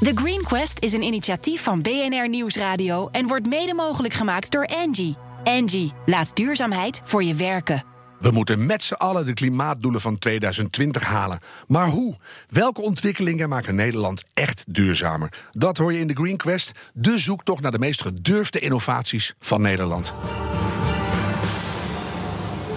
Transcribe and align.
The 0.00 0.12
Green 0.14 0.42
Quest 0.42 0.80
is 0.80 0.92
een 0.92 1.02
initiatief 1.02 1.62
van 1.62 1.82
BNR 1.82 2.28
Nieuwsradio 2.28 3.08
en 3.08 3.26
wordt 3.26 3.46
mede 3.46 3.74
mogelijk 3.74 4.14
gemaakt 4.14 4.50
door 4.50 4.66
Angie. 4.66 5.16
Angie, 5.44 5.92
laat 6.06 6.36
duurzaamheid 6.36 7.00
voor 7.04 7.24
je 7.24 7.34
werken. 7.34 7.82
We 8.18 8.30
moeten 8.30 8.66
met 8.66 8.82
z'n 8.82 8.94
allen 8.94 9.26
de 9.26 9.34
klimaatdoelen 9.34 10.00
van 10.00 10.18
2020 10.18 11.04
halen. 11.04 11.38
Maar 11.66 11.88
hoe? 11.88 12.16
Welke 12.48 12.80
ontwikkelingen 12.80 13.48
maken 13.48 13.74
Nederland 13.74 14.24
echt 14.34 14.64
duurzamer? 14.66 15.32
Dat 15.52 15.76
hoor 15.76 15.92
je 15.92 15.98
in 15.98 16.06
de 16.06 16.14
Green 16.14 16.36
Quest, 16.36 16.72
de 16.92 17.18
zoektocht 17.18 17.62
naar 17.62 17.72
de 17.72 17.78
meest 17.78 18.02
gedurfde 18.02 18.58
innovaties 18.58 19.34
van 19.38 19.60
Nederland. 19.60 20.14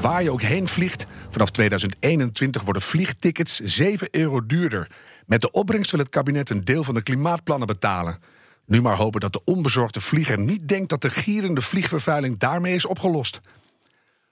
Waar 0.01 0.23
je 0.23 0.31
ook 0.31 0.41
heen 0.41 0.67
vliegt, 0.67 1.05
vanaf 1.29 1.49
2021 1.49 2.63
worden 2.63 2.81
vliegtickets 2.81 3.59
7 3.59 4.07
euro 4.11 4.45
duurder. 4.45 4.87
Met 5.29 5.41
de 5.41 5.51
opbrengst 5.51 5.91
wil 5.91 5.99
het 5.99 6.09
kabinet 6.09 6.49
een 6.49 6.65
deel 6.65 6.83
van 6.83 6.93
de 6.93 7.01
klimaatplannen 7.01 7.67
betalen. 7.67 8.17
Nu 8.65 8.81
maar 8.81 8.95
hopen 8.95 9.19
dat 9.19 9.33
de 9.33 9.43
onbezorgde 9.43 10.01
vlieger 10.01 10.39
niet 10.39 10.67
denkt 10.67 10.89
dat 10.89 11.01
de 11.01 11.09
gierende 11.09 11.61
vliegvervuiling 11.61 12.37
daarmee 12.37 12.75
is 12.75 12.85
opgelost. 12.85 13.41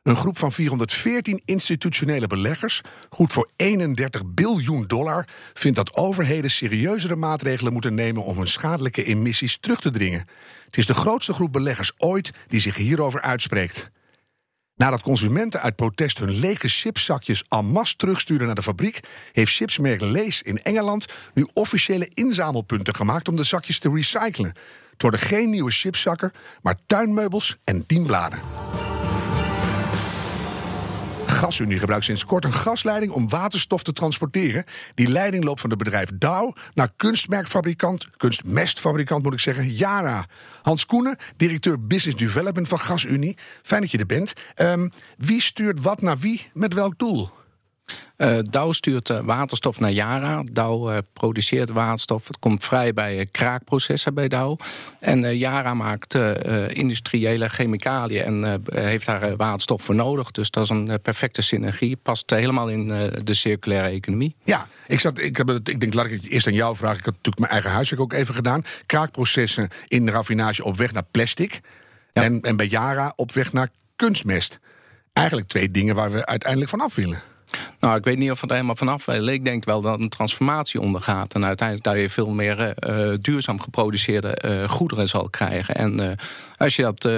Een 0.03 0.15
groep 0.15 0.37
van 0.37 0.51
414 0.51 1.41
institutionele 1.45 2.27
beleggers, 2.27 2.81
goed 3.09 3.31
voor 3.31 3.49
31 3.55 4.25
biljoen 4.25 4.83
dollar, 4.87 5.27
vindt 5.53 5.77
dat 5.77 5.95
overheden 5.95 6.51
serieuzere 6.51 7.15
maatregelen 7.15 7.73
moeten 7.73 7.93
nemen 7.93 8.23
om 8.23 8.37
hun 8.37 8.47
schadelijke 8.47 9.03
emissies 9.03 9.57
terug 9.57 9.79
te 9.79 9.91
dringen. 9.91 10.27
Het 10.65 10.77
is 10.77 10.85
de 10.85 10.93
grootste 10.93 11.33
groep 11.33 11.51
beleggers 11.51 11.91
ooit 11.97 12.31
die 12.47 12.59
zich 12.59 12.75
hierover 12.75 13.21
uitspreekt. 13.21 13.89
Nadat 14.77 15.01
consumenten 15.01 15.61
uit 15.61 15.75
protest 15.75 16.17
hun 16.17 16.39
lege 16.39 16.67
chipszakjes 16.67 17.43
en 17.49 17.65
masse 17.65 17.95
terugsturen 17.95 18.45
naar 18.45 18.55
de 18.55 18.63
fabriek, 18.63 18.99
heeft 19.31 19.53
chipsmerk 19.53 20.01
Lees 20.01 20.41
in 20.41 20.63
Engeland 20.63 21.05
nu 21.33 21.47
officiële 21.53 22.09
inzamelpunten 22.13 22.95
gemaakt 22.95 23.27
om 23.27 23.35
de 23.35 23.43
zakjes 23.43 23.79
te 23.79 23.91
recyclen. 23.93 24.53
Het 24.91 25.01
worden 25.01 25.19
geen 25.19 25.49
nieuwe 25.49 25.71
chipzakken, 25.71 26.31
maar 26.61 26.75
tuinmeubels 26.85 27.57
en 27.63 27.83
dienbladen. 27.87 28.39
GasUnie 31.27 31.79
gebruikt 31.79 32.05
sinds 32.05 32.25
kort 32.25 32.45
een 32.45 32.53
gasleiding 32.53 33.11
om 33.11 33.29
waterstof 33.29 33.83
te 33.83 33.93
transporteren. 33.93 34.63
Die 34.93 35.07
leiding 35.07 35.43
loopt 35.43 35.61
van 35.61 35.69
het 35.69 35.79
bedrijf 35.79 36.09
Dow 36.13 36.55
naar 36.73 36.89
kunstmerkfabrikant, 36.95 38.07
kunstmestfabrikant 38.17 39.23
moet 39.23 39.33
ik 39.33 39.39
zeggen, 39.39 39.69
Yara. 39.69 40.25
Hans 40.61 40.85
Koenen, 40.85 41.17
directeur 41.37 41.87
Business 41.87 42.17
Development 42.17 42.67
van 42.67 42.79
GasUnie. 42.79 43.37
Fijn 43.61 43.81
dat 43.81 43.91
je 43.91 43.97
er 43.97 44.05
bent. 44.05 44.33
Um, 44.55 44.91
wie 45.17 45.41
stuurt 45.41 45.81
wat 45.81 46.01
naar 46.01 46.17
wie 46.17 46.49
met 46.53 46.73
welk 46.73 46.97
doel? 46.97 47.29
Uh, 48.17 48.37
Dow 48.49 48.73
stuurt 48.73 49.09
uh, 49.09 49.19
waterstof 49.19 49.79
naar 49.79 49.91
Yara. 49.91 50.43
Dow 50.51 50.89
uh, 50.89 50.97
produceert 51.13 51.69
waterstof. 51.69 52.27
Het 52.27 52.39
komt 52.39 52.63
vrij 52.63 52.93
bij 52.93 53.27
kraakprocessen 53.31 54.13
bij 54.13 54.27
Dow. 54.27 54.59
En 54.99 55.37
Yara 55.37 55.73
maakt 55.73 56.13
industriële 56.67 57.49
chemicaliën 57.49 58.23
en 58.23 58.63
heeft 58.73 59.05
daar 59.05 59.35
waterstof 59.35 59.81
voor 59.81 59.95
nodig. 59.95 60.31
Dus 60.31 60.51
dat 60.51 60.63
is 60.63 60.69
een 60.69 60.99
perfecte 61.01 61.41
synergie. 61.41 61.95
Past 61.95 62.29
helemaal 62.29 62.69
in 62.69 62.87
de 63.23 63.33
circulaire 63.33 63.89
economie. 63.89 64.35
Ja, 64.43 64.67
ik, 64.87 64.99
zat, 64.99 65.17
ik, 65.17 65.37
heb 65.37 65.49
ik 65.49 65.79
denk, 65.79 65.93
laat 65.93 66.05
ik 66.05 66.11
het 66.11 66.27
eerst 66.29 66.47
aan 66.47 66.53
jou 66.53 66.75
vragen. 66.75 66.97
Ik 66.97 67.05
had 67.05 67.13
natuurlijk 67.13 67.39
mijn 67.39 67.51
eigen 67.51 67.71
huiswerk 67.71 68.01
ook 68.01 68.13
even 68.13 68.35
gedaan. 68.35 68.63
Kraakprocessen 68.85 69.69
in 69.87 70.05
de 70.05 70.11
raffinage 70.11 70.63
op 70.63 70.77
weg 70.77 70.91
naar 70.91 71.05
plastic. 71.11 71.59
Ja. 72.13 72.23
En, 72.23 72.41
en 72.41 72.55
bij 72.55 72.67
Yara 72.67 73.13
op 73.15 73.31
weg 73.31 73.53
naar 73.53 73.69
kunstmest. 73.95 74.59
Eigenlijk 75.13 75.47
twee 75.47 75.71
dingen 75.71 75.95
waar 75.95 76.11
we 76.11 76.25
uiteindelijk 76.25 76.71
vanaf 76.71 76.95
willen. 76.95 77.21
Nou, 77.87 77.99
ik 77.99 78.05
weet 78.05 78.17
niet 78.17 78.31
of 78.31 78.41
het 78.41 78.51
helemaal 78.51 78.75
vanaf. 78.75 79.07
Ik 79.07 79.45
denk 79.45 79.65
wel 79.65 79.81
dat 79.81 79.99
een 79.99 80.09
transformatie 80.09 80.81
ondergaat. 80.81 81.33
En 81.33 81.45
uiteindelijk 81.45 81.87
dat 81.87 81.97
je 81.97 82.09
veel 82.09 82.29
meer 82.29 82.73
uh, 82.89 83.13
duurzaam 83.21 83.61
geproduceerde 83.61 84.41
uh, 84.45 84.69
goederen 84.69 85.07
zal 85.07 85.29
krijgen. 85.29 85.75
En 85.75 86.17
als 86.57 86.75
je 86.75 86.81
dat 86.81 87.09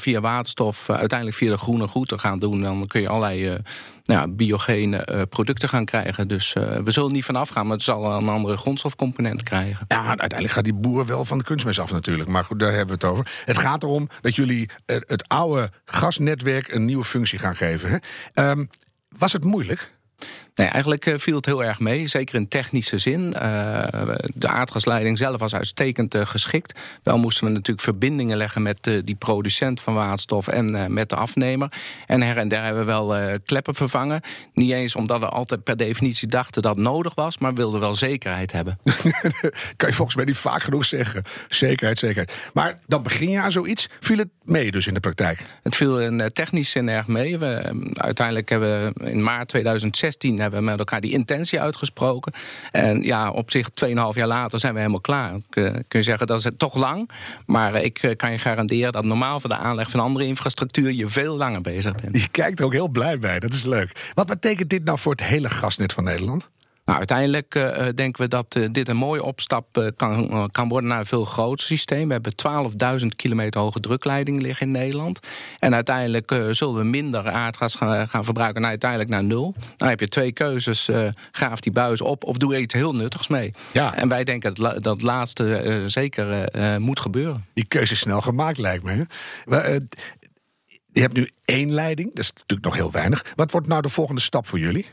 via 0.00 0.20
waterstof, 0.20 0.90
uiteindelijk 0.90 1.38
via 1.38 1.50
de 1.50 1.58
groene 1.58 1.86
route 1.92 2.18
gaat 2.18 2.40
doen, 2.40 2.60
dan 2.60 2.86
kun 2.86 3.00
je 3.00 3.08
allerlei 3.08 3.58
nou, 4.04 4.28
biogene 4.28 5.26
producten 5.28 5.68
gaan 5.68 5.84
krijgen. 5.84 6.28
Dus 6.28 6.52
we 6.84 6.90
zullen 6.90 7.12
niet 7.12 7.24
vanaf 7.24 7.48
gaan, 7.48 7.66
maar 7.66 7.76
het 7.76 7.84
zal 7.84 8.12
een 8.12 8.28
andere 8.28 8.56
grondstofcomponent 8.56 9.42
krijgen. 9.42 9.84
Ja, 9.88 10.06
uiteindelijk 10.06 10.52
gaat 10.52 10.64
die 10.64 10.74
boer 10.74 11.06
wel 11.06 11.24
van 11.24 11.38
de 11.38 11.44
kunstmest 11.44 11.78
af 11.78 11.92
natuurlijk. 11.92 12.28
Maar 12.28 12.44
goed, 12.44 12.58
daar 12.58 12.72
hebben 12.72 12.98
we 12.98 13.06
het 13.06 13.12
over. 13.12 13.42
Het 13.44 13.58
gaat 13.58 13.82
erom 13.82 14.08
dat 14.20 14.34
jullie 14.34 14.68
het 14.86 15.28
oude 15.28 15.70
gasnetwerk 15.84 16.72
een 16.72 16.84
nieuwe 16.84 17.04
functie 17.04 17.38
gaan 17.38 17.56
geven. 17.56 18.00
Hè? 18.34 18.50
Um, 18.50 18.68
was 19.08 19.32
het 19.32 19.44
moeilijk? 19.44 19.93
Nee, 20.54 20.66
eigenlijk 20.66 21.06
eh, 21.06 21.14
viel 21.16 21.36
het 21.36 21.46
heel 21.46 21.64
erg 21.64 21.78
mee, 21.78 22.06
zeker 22.06 22.34
in 22.34 22.48
technische 22.48 22.98
zin. 22.98 23.34
Uh, 23.42 23.84
de 24.34 24.48
aardgasleiding 24.48 25.18
zelf 25.18 25.38
was 25.38 25.54
uitstekend 25.54 26.14
uh, 26.14 26.26
geschikt. 26.26 26.78
Wel 27.02 27.18
moesten 27.18 27.46
we 27.46 27.52
natuurlijk 27.52 27.80
verbindingen 27.80 28.36
leggen 28.36 28.62
met 28.62 28.86
uh, 28.86 29.00
die 29.04 29.14
producent 29.14 29.80
van 29.80 29.94
waterstof 29.94 30.48
en 30.48 30.92
met 30.92 31.08
de 31.08 31.16
afnemer. 31.16 31.72
En 32.06 32.22
her 32.22 32.36
en 32.36 32.48
der 32.48 32.62
hebben 32.62 32.86
we 32.86 32.92
wel 32.92 33.38
kleppen 33.44 33.74
vervangen. 33.74 34.20
Niet 34.52 34.72
eens 34.72 34.96
omdat 34.96 35.20
we 35.20 35.28
altijd 35.28 35.62
per 35.64 35.76
definitie 35.76 36.28
dachten 36.28 36.62
dat 36.62 36.74
het 36.74 36.84
nodig 36.84 37.14
was, 37.14 37.38
maar 37.38 37.54
wilden 37.54 37.80
wel 37.80 37.94
zekerheid 37.94 38.52
hebben. 38.52 38.78
kan 39.76 39.88
je 39.88 39.94
volgens 39.94 40.16
mij 40.16 40.24
niet 40.24 40.36
vaak 40.36 40.62
genoeg 40.62 40.84
zeggen. 40.84 41.22
Zekerheid, 41.48 41.98
zekerheid. 41.98 42.32
Maar 42.52 42.78
dan 42.86 43.02
begin 43.02 43.30
je 43.30 43.40
aan 43.40 43.52
zoiets. 43.52 43.88
Viel 44.00 44.18
het 44.18 44.28
mee 44.44 44.70
dus 44.70 44.86
in 44.86 44.94
de 44.94 45.00
praktijk? 45.00 45.42
Het 45.62 45.76
viel 45.76 46.00
in 46.00 46.30
technisch 46.32 46.70
zin 46.70 46.88
erg 46.88 47.06
mee. 47.06 47.38
We, 47.38 47.80
uiteindelijk 47.94 48.48
hebben 48.48 48.94
we 48.94 49.10
in 49.10 49.22
maart 49.22 49.48
2016 49.48 50.42
hebben 50.44 50.62
we 50.62 50.70
met 50.70 50.78
elkaar 50.78 51.00
die 51.00 51.12
intentie 51.12 51.60
uitgesproken. 51.60 52.32
En 52.70 53.02
ja, 53.02 53.30
op 53.30 53.50
zich, 53.50 53.68
2,5 53.70 53.92
jaar 54.14 54.26
later 54.26 54.60
zijn 54.60 54.72
we 54.72 54.78
helemaal 54.78 55.00
klaar. 55.00 55.32
Eh, 55.32 55.64
kun 55.64 55.84
je 55.88 56.02
zeggen, 56.02 56.26
dat 56.26 56.38
is 56.38 56.44
het 56.44 56.58
toch 56.58 56.74
lang. 56.74 57.10
Maar 57.46 57.82
ik 57.82 57.98
eh, 57.98 58.16
kan 58.16 58.32
je 58.32 58.38
garanderen 58.38 58.92
dat 58.92 59.04
normaal 59.04 59.40
voor 59.40 59.50
de 59.50 59.56
aanleg 59.56 59.90
van 59.90 60.00
andere 60.00 60.26
infrastructuur 60.26 60.92
je 60.92 61.06
veel 61.06 61.36
langer 61.36 61.60
bezig 61.60 61.94
bent. 61.94 62.22
Je 62.22 62.28
kijkt 62.28 62.58
er 62.58 62.64
ook 62.64 62.72
heel 62.72 62.88
blij 62.88 63.18
bij, 63.18 63.38
dat 63.38 63.52
is 63.52 63.64
leuk. 63.64 64.12
Wat 64.14 64.26
betekent 64.26 64.70
dit 64.70 64.84
nou 64.84 64.98
voor 64.98 65.12
het 65.12 65.24
hele 65.24 65.50
gasnet 65.50 65.92
van 65.92 66.04
Nederland? 66.04 66.48
Nou, 66.84 66.98
uiteindelijk 66.98 67.54
uh, 67.54 67.88
denken 67.94 68.22
we 68.22 68.28
dat 68.28 68.54
uh, 68.56 68.68
dit 68.72 68.88
een 68.88 68.96
mooie 68.96 69.22
opstap 69.22 69.78
uh, 69.78 69.86
kan, 69.96 70.48
kan 70.50 70.68
worden 70.68 70.88
naar 70.88 70.98
een 70.98 71.06
veel 71.06 71.24
groter 71.24 71.66
systeem. 71.66 72.06
We 72.06 72.12
hebben 72.12 73.00
12.000 73.00 73.06
kilometer 73.16 73.60
hoge 73.60 73.80
drukleidingen 73.80 74.42
liggen 74.42 74.66
in 74.66 74.72
Nederland. 74.72 75.20
En 75.58 75.74
uiteindelijk 75.74 76.46
zullen 76.50 76.74
we 76.74 76.84
minder 76.84 77.30
aardgas 77.30 77.74
gaan, 77.74 78.08
gaan, 78.08 78.24
verbruiken, 78.24 78.60
nou, 78.60 78.70
uiteindelijk 78.70 79.10
naar 79.10 79.24
nul. 79.24 79.54
Dan 79.76 79.88
heb 79.88 80.00
je 80.00 80.08
twee 80.08 80.32
keuzes: 80.32 80.90
graaf 81.32 81.60
die 81.60 81.72
buis 81.72 82.00
op 82.00 82.24
of 82.24 82.36
doe 82.36 82.54
er 82.54 82.60
iets 82.60 82.74
heel 82.74 82.94
nuttigs 82.94 83.28
mee. 83.28 83.52
Ja. 83.72 83.94
En 83.94 84.08
wij 84.08 84.24
denken 84.24 84.54
dat 84.54 84.82
dat 84.82 85.02
laatste 85.02 85.82
zeker 85.86 86.48
moet 86.80 87.00
gebeuren. 87.00 87.46
Die 87.54 87.64
keuze 87.64 87.92
is 87.92 87.98
snel 87.98 88.20
gemaakt, 88.20 88.58
lijkt 88.58 88.84
me. 88.84 89.06
Je 90.92 91.00
hebt 91.00 91.14
nu 91.14 91.28
één 91.44 91.72
leiding, 91.72 92.08
dat 92.08 92.24
is 92.24 92.32
natuurlijk 92.32 92.64
nog 92.64 92.74
heel 92.74 92.90
weinig. 92.90 93.24
Wat 93.34 93.50
wordt 93.50 93.66
nou 93.66 93.82
de 93.82 93.88
volgende 93.88 94.20
stap 94.20 94.46
voor 94.46 94.58
jullie? 94.58 94.86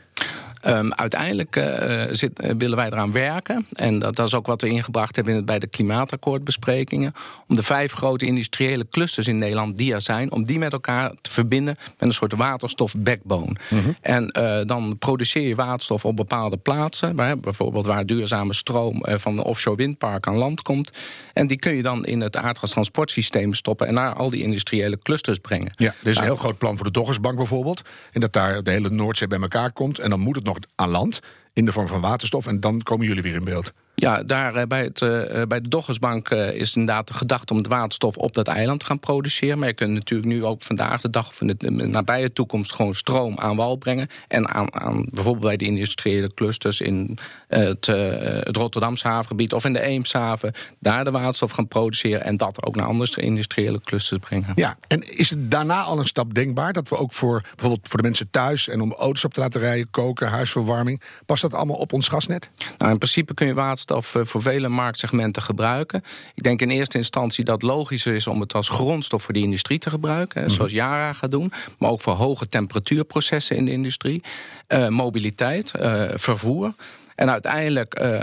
Um, 0.66 0.92
uiteindelijk 0.92 1.56
uh, 1.56 2.02
zit, 2.10 2.44
uh, 2.44 2.50
willen 2.58 2.76
wij 2.76 2.86
eraan 2.86 3.12
werken. 3.12 3.66
En 3.72 3.98
dat, 3.98 4.16
dat, 4.16 4.26
is 4.26 4.34
ook 4.34 4.46
wat 4.46 4.60
we 4.60 4.68
ingebracht 4.68 5.16
hebben 5.16 5.34
in 5.34 5.44
bij 5.44 5.58
de 5.58 5.66
klimaatakkoordbespreking. 5.66 7.14
Om 7.48 7.56
de 7.56 7.62
vijf 7.62 7.92
grote 7.92 8.26
industriële 8.26 8.86
clusters 8.90 9.26
in 9.26 9.38
Nederland 9.38 9.76
die 9.76 9.94
er 9.94 10.00
zijn, 10.00 10.32
om 10.32 10.44
die 10.44 10.58
met 10.58 10.72
elkaar 10.72 11.12
te 11.20 11.30
verbinden 11.30 11.76
met 11.98 12.08
een 12.08 12.14
soort 12.14 12.32
waterstof-backbone. 12.32 13.56
Mm 13.68 13.78
-hmm. 13.78 13.96
En 14.00 14.34
uh, 14.38 14.60
dan 14.64 14.98
produceer 14.98 15.48
je 15.48 15.54
waterstof 15.54 16.04
op 16.04 16.16
bepaalde 16.16 16.56
plaatsen. 16.56 17.16
Waar, 17.16 17.38
bijvoorbeeld 17.38 17.86
waar 17.86 18.06
duurzame 18.06 18.54
stroom 18.54 19.00
van 19.02 19.36
de 19.36 19.44
offshore 19.44 19.76
windpark 19.76 20.26
aan 20.26 20.36
land 20.36 20.62
komt. 20.62 20.90
En 21.32 21.46
die 21.46 21.58
kun 21.58 21.74
je 21.74 21.82
dan 21.82 22.04
in 22.04 22.20
het 22.20 22.36
aardgastransportsysteem 22.36 23.54
stoppen 23.54 23.86
en 23.86 23.94
naar 23.94 24.14
al 24.14 24.30
die 24.30 24.42
industriële 24.42 24.98
clusters 24.98 25.38
brengen. 25.38 25.72
Ja, 25.76 25.86
er 25.86 25.92
is 25.92 26.02
nou, 26.02 26.18
een 26.18 26.24
heel 26.24 26.36
groot 26.36 26.58
plan 26.58 26.76
voor 26.76 26.86
de 26.86 26.92
Doggersbank 26.92 27.36
bijvoorbeeld. 27.36 27.82
En 28.12 28.20
dat 28.20 28.32
daar 28.32 28.62
de 28.62 28.70
hele 28.70 28.90
Noordzee 28.90 29.28
bij 29.28 29.40
elkaar 29.40 29.72
komt. 29.72 29.98
En 29.98 30.10
dan 30.10 30.20
moet 30.20 30.36
het 30.36 30.44
nog 30.44 30.51
aan 30.74 30.90
land 30.90 31.20
in 31.52 31.64
de 31.64 31.72
vorm 31.72 31.88
van 31.88 32.00
waterstof. 32.00 32.46
En 32.46 32.60
dan 32.60 32.82
komen 32.82 33.06
jullie 33.06 33.22
weer 33.22 33.34
in 33.34 33.44
beeld. 33.44 33.72
Ja, 34.02 34.22
daar 34.22 34.54
eh, 34.54 34.66
bij, 34.66 34.82
het, 34.82 35.00
uh, 35.00 35.42
bij 35.48 35.60
de 35.60 35.68
Doggersbank 35.68 36.30
is 36.30 36.76
inderdaad 36.76 37.06
de 37.06 37.14
gedachte 37.14 37.52
om 37.52 37.58
het 37.58 37.66
waterstof 37.66 38.16
op 38.16 38.32
dat 38.32 38.48
eiland 38.48 38.80
te 38.80 38.86
gaan 38.86 38.98
produceren. 38.98 39.58
Maar 39.58 39.68
je 39.68 39.74
kunt 39.74 39.92
natuurlijk 39.92 40.28
nu 40.28 40.44
ook 40.44 40.62
vandaag 40.62 41.00
de 41.00 41.10
dag 41.10 41.34
van 41.34 41.46
de, 41.46 41.70
nabije 41.70 42.32
toekomst 42.32 42.74
gewoon 42.74 42.94
stroom 42.94 43.38
aan 43.38 43.56
wal 43.56 43.76
brengen. 43.76 44.08
En 44.28 44.48
aan, 44.48 44.74
aan 44.74 45.06
bijvoorbeeld 45.10 45.44
bij 45.44 45.56
de 45.56 45.64
industriële 45.64 46.34
clusters 46.34 46.80
in 46.80 47.18
het, 47.48 47.86
het 47.86 48.56
Rotterdamse 48.56 49.08
havengebied 49.08 49.52
of 49.52 49.64
in 49.64 49.72
de 49.72 49.80
Eemshaven, 49.80 50.52
daar 50.80 51.04
de 51.04 51.10
waterstof 51.10 51.50
gaan 51.50 51.68
produceren 51.68 52.24
en 52.24 52.36
dat 52.36 52.64
ook 52.64 52.76
naar 52.76 52.86
andere 52.86 53.22
industriële 53.22 53.80
clusters 53.80 54.20
brengen. 54.20 54.52
Ja, 54.54 54.76
en 54.88 55.16
is 55.16 55.30
het 55.30 55.50
daarna 55.50 55.82
al 55.82 55.98
een 55.98 56.06
stap 56.06 56.34
denkbaar 56.34 56.72
dat 56.72 56.88
we 56.88 56.96
ook 56.96 57.12
voor 57.12 57.40
bijvoorbeeld 57.40 57.88
voor 57.88 57.96
de 57.96 58.06
mensen 58.06 58.30
thuis 58.30 58.68
en 58.68 58.80
om 58.80 58.92
auto's 58.92 59.24
op 59.24 59.34
te 59.34 59.40
laten 59.40 59.60
rijden, 59.60 59.90
koken, 59.90 60.28
huisverwarming, 60.28 61.02
past 61.26 61.42
dat 61.42 61.54
allemaal 61.54 61.76
op 61.76 61.92
ons 61.92 62.08
gasnet? 62.08 62.50
Nou, 62.78 62.92
in 62.92 62.98
principe 62.98 63.34
kun 63.34 63.46
je 63.46 63.54
waterstof 63.54 63.90
waterstof 63.92 64.22
eh, 64.22 64.28
voor 64.28 64.42
vele 64.42 64.68
marktsegmenten 64.68 65.42
gebruiken. 65.42 66.02
Ik 66.34 66.42
denk 66.42 66.60
in 66.60 66.70
eerste 66.70 66.98
instantie 66.98 67.44
dat 67.44 67.54
het 67.54 67.70
logischer 67.70 68.14
is 68.14 68.26
om 68.26 68.40
het 68.40 68.54
als 68.54 68.68
grondstof 68.68 69.22
voor 69.22 69.34
de 69.34 69.40
industrie 69.40 69.78
te 69.78 69.90
gebruiken, 69.90 70.42
mhm. 70.42 70.50
zoals 70.50 70.70
Yara 70.70 71.12
gaat 71.12 71.30
doen, 71.30 71.52
maar 71.78 71.90
ook 71.90 72.00
voor 72.00 72.12
hoge 72.12 72.48
temperatuurprocessen 72.48 73.56
in 73.56 73.64
de 73.64 73.70
industrie, 73.70 74.22
uh, 74.68 74.88
mobiliteit, 74.88 75.72
uh, 75.80 76.04
vervoer. 76.14 76.74
En 77.14 77.30
uiteindelijk, 77.30 78.00
uh, 78.00 78.18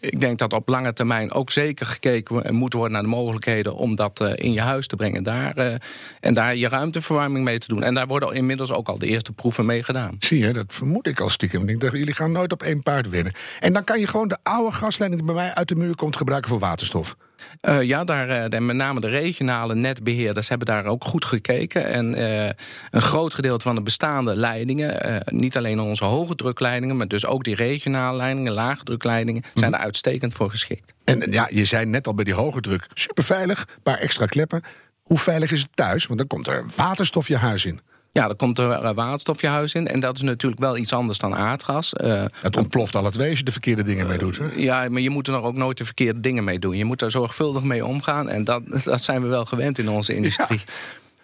ik 0.00 0.20
denk 0.20 0.38
dat 0.38 0.52
op 0.52 0.68
lange 0.68 0.92
termijn 0.92 1.32
ook 1.32 1.50
zeker 1.50 1.86
gekeken 1.86 2.54
moet 2.54 2.72
worden 2.72 2.92
naar 2.92 3.02
de 3.02 3.08
mogelijkheden 3.08 3.74
om 3.74 3.96
dat 3.96 4.20
uh, 4.20 4.32
in 4.34 4.52
je 4.52 4.60
huis 4.60 4.86
te 4.86 4.96
brengen. 4.96 5.22
Daar, 5.22 5.58
uh, 5.58 5.74
en 6.20 6.34
daar 6.34 6.56
je 6.56 6.68
ruimteverwarming 6.68 7.44
mee 7.44 7.58
te 7.58 7.68
doen. 7.68 7.82
En 7.82 7.94
daar 7.94 8.06
worden 8.06 8.32
inmiddels 8.32 8.72
ook 8.72 8.88
al 8.88 8.98
de 8.98 9.06
eerste 9.06 9.32
proeven 9.32 9.66
mee 9.66 9.82
gedaan. 9.82 10.16
Zie 10.18 10.38
je, 10.38 10.52
dat 10.52 10.66
vermoed 10.68 11.06
ik 11.06 11.20
al 11.20 11.28
stiekem. 11.28 11.68
Ik 11.68 11.80
denk, 11.80 11.96
jullie 11.96 12.14
gaan 12.14 12.32
nooit 12.32 12.52
op 12.52 12.62
één 12.62 12.82
paard 12.82 13.08
winnen. 13.08 13.32
En 13.60 13.72
dan 13.72 13.84
kan 13.84 14.00
je 14.00 14.06
gewoon 14.06 14.28
de 14.28 14.38
oude 14.42 14.72
gasleiding 14.72 15.22
die 15.22 15.32
bij 15.32 15.42
mij 15.42 15.54
uit 15.54 15.68
de 15.68 15.74
muur 15.74 15.96
komt 15.96 16.16
gebruiken 16.16 16.50
voor 16.50 16.58
waterstof. 16.58 17.16
Uh, 17.62 17.82
ja, 17.82 18.04
daar, 18.04 18.52
uh, 18.52 18.60
met 18.60 18.76
name 18.76 19.00
de 19.00 19.08
regionale 19.08 19.74
netbeheerders 19.74 20.48
hebben 20.48 20.66
daar 20.66 20.84
ook 20.84 21.04
goed 21.04 21.24
gekeken. 21.24 21.86
En 21.86 22.18
uh, 22.18 22.50
een 22.90 23.02
groot 23.02 23.34
gedeelte 23.34 23.64
van 23.64 23.74
de 23.74 23.82
bestaande 23.82 24.36
leidingen, 24.36 25.22
niet 25.24 25.56
alleen 25.56 25.80
onze 25.80 26.04
hoge 26.04 26.34
drukleidingen, 26.34 26.96
maar 26.96 27.08
dus 27.08 27.26
ook 27.26 27.44
die 27.44 27.54
regionale 27.54 28.16
leidingen, 28.16 28.52
lage 28.52 28.84
drukleidingen, 28.84 29.42
zijn 29.54 29.70
mhm. 29.70 29.78
er 29.78 29.84
uitstekend 29.84 30.32
voor 30.32 30.50
geschikt. 30.50 30.94
En 31.04 31.26
ja, 31.30 31.48
je 31.50 31.64
zei 31.64 31.86
net 31.86 32.06
al 32.06 32.14
bij 32.14 32.24
die 32.24 32.34
hoge 32.34 32.60
druk, 32.60 32.86
super 32.94 33.24
veilig, 33.24 33.60
een 33.60 33.82
paar 33.82 33.98
extra 33.98 34.26
kleppen. 34.26 34.62
Hoe 35.02 35.18
veilig 35.18 35.50
is 35.50 35.60
het 35.62 35.70
thuis? 35.74 36.06
Want 36.06 36.18
dan 36.18 36.28
komt 36.28 36.46
er 36.46 36.64
waterstof 36.76 37.28
je 37.28 37.36
huis 37.36 37.64
in. 37.64 37.80
Ja, 38.12 38.28
er 38.28 38.36
komt 38.36 38.58
er 38.58 38.94
waterstof 38.94 39.40
je 39.40 39.46
huis 39.46 39.74
in. 39.74 39.88
En 39.88 40.00
dat 40.00 40.16
is 40.16 40.22
natuurlijk 40.22 40.60
wel 40.60 40.76
iets 40.76 40.92
anders 40.92 41.18
dan 41.18 41.36
aardgas. 41.36 41.92
Uh, 42.04 42.24
het 42.34 42.56
ontploft 42.56 42.96
al 42.96 43.04
het 43.04 43.16
wezen 43.16 43.44
de 43.44 43.52
verkeerde 43.52 43.82
dingen 43.82 44.06
mee 44.06 44.18
doet. 44.18 44.38
Hè? 44.38 44.44
Ja, 44.56 44.88
maar 44.88 45.00
je 45.00 45.10
moet 45.10 45.28
er 45.28 45.42
ook 45.42 45.56
nooit 45.56 45.78
de 45.78 45.84
verkeerde 45.84 46.20
dingen 46.20 46.44
mee 46.44 46.58
doen. 46.58 46.76
Je 46.76 46.84
moet 46.84 47.02
er 47.02 47.10
zorgvuldig 47.10 47.62
mee 47.62 47.86
omgaan. 47.86 48.28
En 48.28 48.44
dat, 48.44 48.62
dat 48.84 49.02
zijn 49.02 49.22
we 49.22 49.28
wel 49.28 49.44
gewend 49.44 49.78
in 49.78 49.88
onze 49.88 50.14
industrie. 50.14 50.58
Ja. 50.66 50.72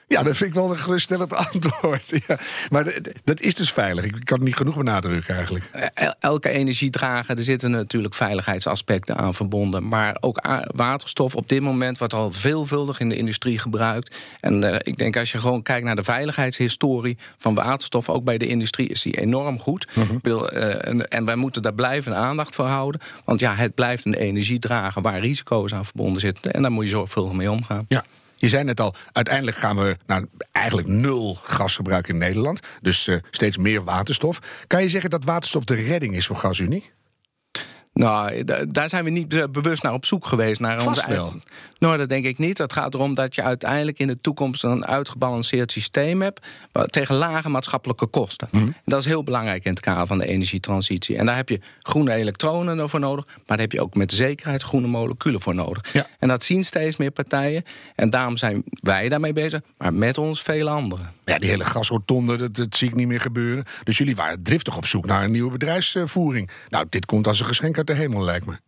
Ja, 0.18 0.22
dat 0.22 0.36
vind 0.36 0.50
ik 0.50 0.56
wel 0.56 0.70
een 0.70 0.78
geruststellend 0.78 1.34
antwoord. 1.52 2.12
Ja. 2.26 2.38
Maar 2.68 2.94
dat 3.24 3.40
is 3.40 3.54
dus 3.54 3.72
veilig. 3.72 4.04
Ik 4.04 4.24
kan 4.24 4.36
het 4.36 4.46
niet 4.46 4.56
genoeg 4.56 4.76
benadrukken 4.76 5.34
eigenlijk. 5.34 5.70
Elke 6.18 6.48
energiedrager, 6.48 7.36
er 7.36 7.42
zitten 7.42 7.70
natuurlijk 7.70 8.14
veiligheidsaspecten 8.14 9.16
aan 9.16 9.34
verbonden. 9.34 9.88
Maar 9.88 10.16
ook 10.20 10.46
waterstof 10.74 11.34
op 11.34 11.48
dit 11.48 11.60
moment 11.60 11.98
wordt 11.98 12.14
al 12.14 12.32
veelvuldig 12.32 13.00
in 13.00 13.08
de 13.08 13.16
industrie 13.16 13.58
gebruikt. 13.58 14.16
En 14.40 14.62
uh, 14.62 14.74
ik 14.78 14.98
denk 14.98 15.16
als 15.16 15.32
je 15.32 15.40
gewoon 15.40 15.62
kijkt 15.62 15.84
naar 15.84 15.96
de 15.96 16.04
veiligheidshistorie 16.04 17.18
van 17.36 17.54
waterstof, 17.54 18.08
ook 18.08 18.24
bij 18.24 18.38
de 18.38 18.46
industrie 18.46 18.88
is 18.88 19.02
die 19.02 19.20
enorm 19.20 19.58
goed. 19.58 19.88
Uh 19.94 20.08
-huh. 20.08 20.42
uh, 20.52 21.04
en, 21.08 21.24
wij 21.24 21.36
moeten 21.36 21.62
daar 21.62 21.74
blijven 21.74 22.16
aandacht 22.16 22.54
voor 22.54 22.66
houden. 22.66 23.00
Want 23.24 23.40
ja, 23.40 23.54
het 23.54 23.74
blijft 23.74 24.04
een 24.04 24.14
energiedrager 24.14 25.02
waar 25.02 25.20
risico's 25.20 25.74
aan 25.74 25.84
verbonden 25.84 26.20
zitten. 26.20 26.52
En 26.52 26.62
daar 26.62 26.72
moet 26.72 26.84
je 26.84 26.90
zorgvuldig 26.90 27.32
mee 27.32 27.50
omgaan. 27.50 27.84
Ja. 27.88 28.04
Je 28.40 28.48
zei 28.48 28.64
net 28.64 28.80
al, 28.80 28.94
uiteindelijk 29.12 29.56
gaan 29.56 29.76
we 29.76 29.96
naar 30.06 30.24
eigenlijk 30.52 30.88
nul 30.88 31.38
gasgebruik 31.42 32.08
in 32.08 32.18
Nederland. 32.18 32.60
Dus 32.80 33.06
uh, 33.06 33.16
steeds 33.30 33.56
meer 33.56 33.84
waterstof. 33.84 34.38
Kan 34.66 34.82
je 34.82 34.88
zeggen 34.88 35.10
dat 35.10 35.24
waterstof 35.24 35.64
de 35.64 35.74
redding 35.74 36.14
is 36.14 36.26
voor 36.26 36.36
GasUnie? 36.36 36.90
Nou, 37.98 38.44
daar 38.68 38.88
zijn 38.88 39.04
we 39.04 39.10
niet 39.10 39.52
bewust 39.52 39.82
naar 39.82 39.92
op 39.92 40.04
zoek 40.04 40.26
geweest. 40.26 40.60
Naar 40.60 40.80
Vast 40.80 40.98
onze 41.00 41.10
wel. 41.10 41.34
Nou, 41.78 41.96
dat 41.96 42.08
denk 42.08 42.24
ik 42.24 42.38
niet. 42.38 42.58
Het 42.58 42.72
gaat 42.72 42.94
erom 42.94 43.14
dat 43.14 43.34
je 43.34 43.42
uiteindelijk 43.42 43.98
in 43.98 44.06
de 44.06 44.16
toekomst 44.16 44.64
een 44.64 44.86
uitgebalanceerd 44.86 45.72
systeem 45.72 46.22
hebt 46.22 46.46
tegen 46.86 47.14
lage 47.14 47.48
maatschappelijke 47.48 48.06
kosten. 48.06 48.48
Mhm. 48.50 48.68
Dat 48.84 49.00
is 49.00 49.06
heel 49.06 49.22
belangrijk 49.22 49.64
in 49.64 49.70
het 49.70 49.80
kader 49.80 50.06
van 50.06 50.18
de 50.18 50.26
energietransitie. 50.26 51.16
En 51.16 51.26
daar 51.26 51.36
heb 51.36 51.48
je 51.48 51.60
groene 51.80 52.12
elektronen 52.12 52.88
voor 52.88 53.00
nodig, 53.00 53.26
maar 53.26 53.36
daar 53.46 53.58
heb 53.58 53.72
je 53.72 53.82
ook 53.82 53.94
met 53.94 54.12
zekerheid 54.12 54.62
groene 54.62 54.86
moleculen 54.86 55.40
voor 55.40 55.54
nodig. 55.54 55.92
Ja. 55.92 56.06
En 56.18 56.28
dat 56.28 56.44
zien 56.44 56.64
steeds 56.64 56.96
meer 56.96 57.10
partijen. 57.10 57.64
En 57.94 58.10
daarom 58.10 58.36
zijn 58.36 58.62
wij 58.80 59.08
daarmee 59.08 59.32
bezig, 59.32 59.60
maar 59.78 59.94
met 59.94 60.18
ons 60.18 60.42
vele 60.42 60.70
anderen. 60.70 61.12
Ja, 61.28 61.38
die 61.38 61.48
hele 61.48 61.64
gasrotonde, 61.64 62.36
dat, 62.36 62.54
dat 62.54 62.76
zie 62.76 62.88
ik 62.88 62.94
niet 62.94 63.06
meer 63.06 63.20
gebeuren. 63.20 63.64
Dus 63.82 63.98
jullie 63.98 64.16
waren 64.16 64.42
driftig 64.42 64.76
op 64.76 64.86
zoek 64.86 65.06
naar 65.06 65.24
een 65.24 65.30
nieuwe 65.30 65.50
bedrijfsvoering. 65.50 66.50
Nou, 66.68 66.86
dit 66.88 67.06
komt 67.06 67.26
als 67.26 67.40
een 67.40 67.46
geschenk 67.46 67.76
uit 67.76 67.86
de 67.86 67.94
hemel, 67.94 68.24
lijkt 68.24 68.46
me. 68.46 68.58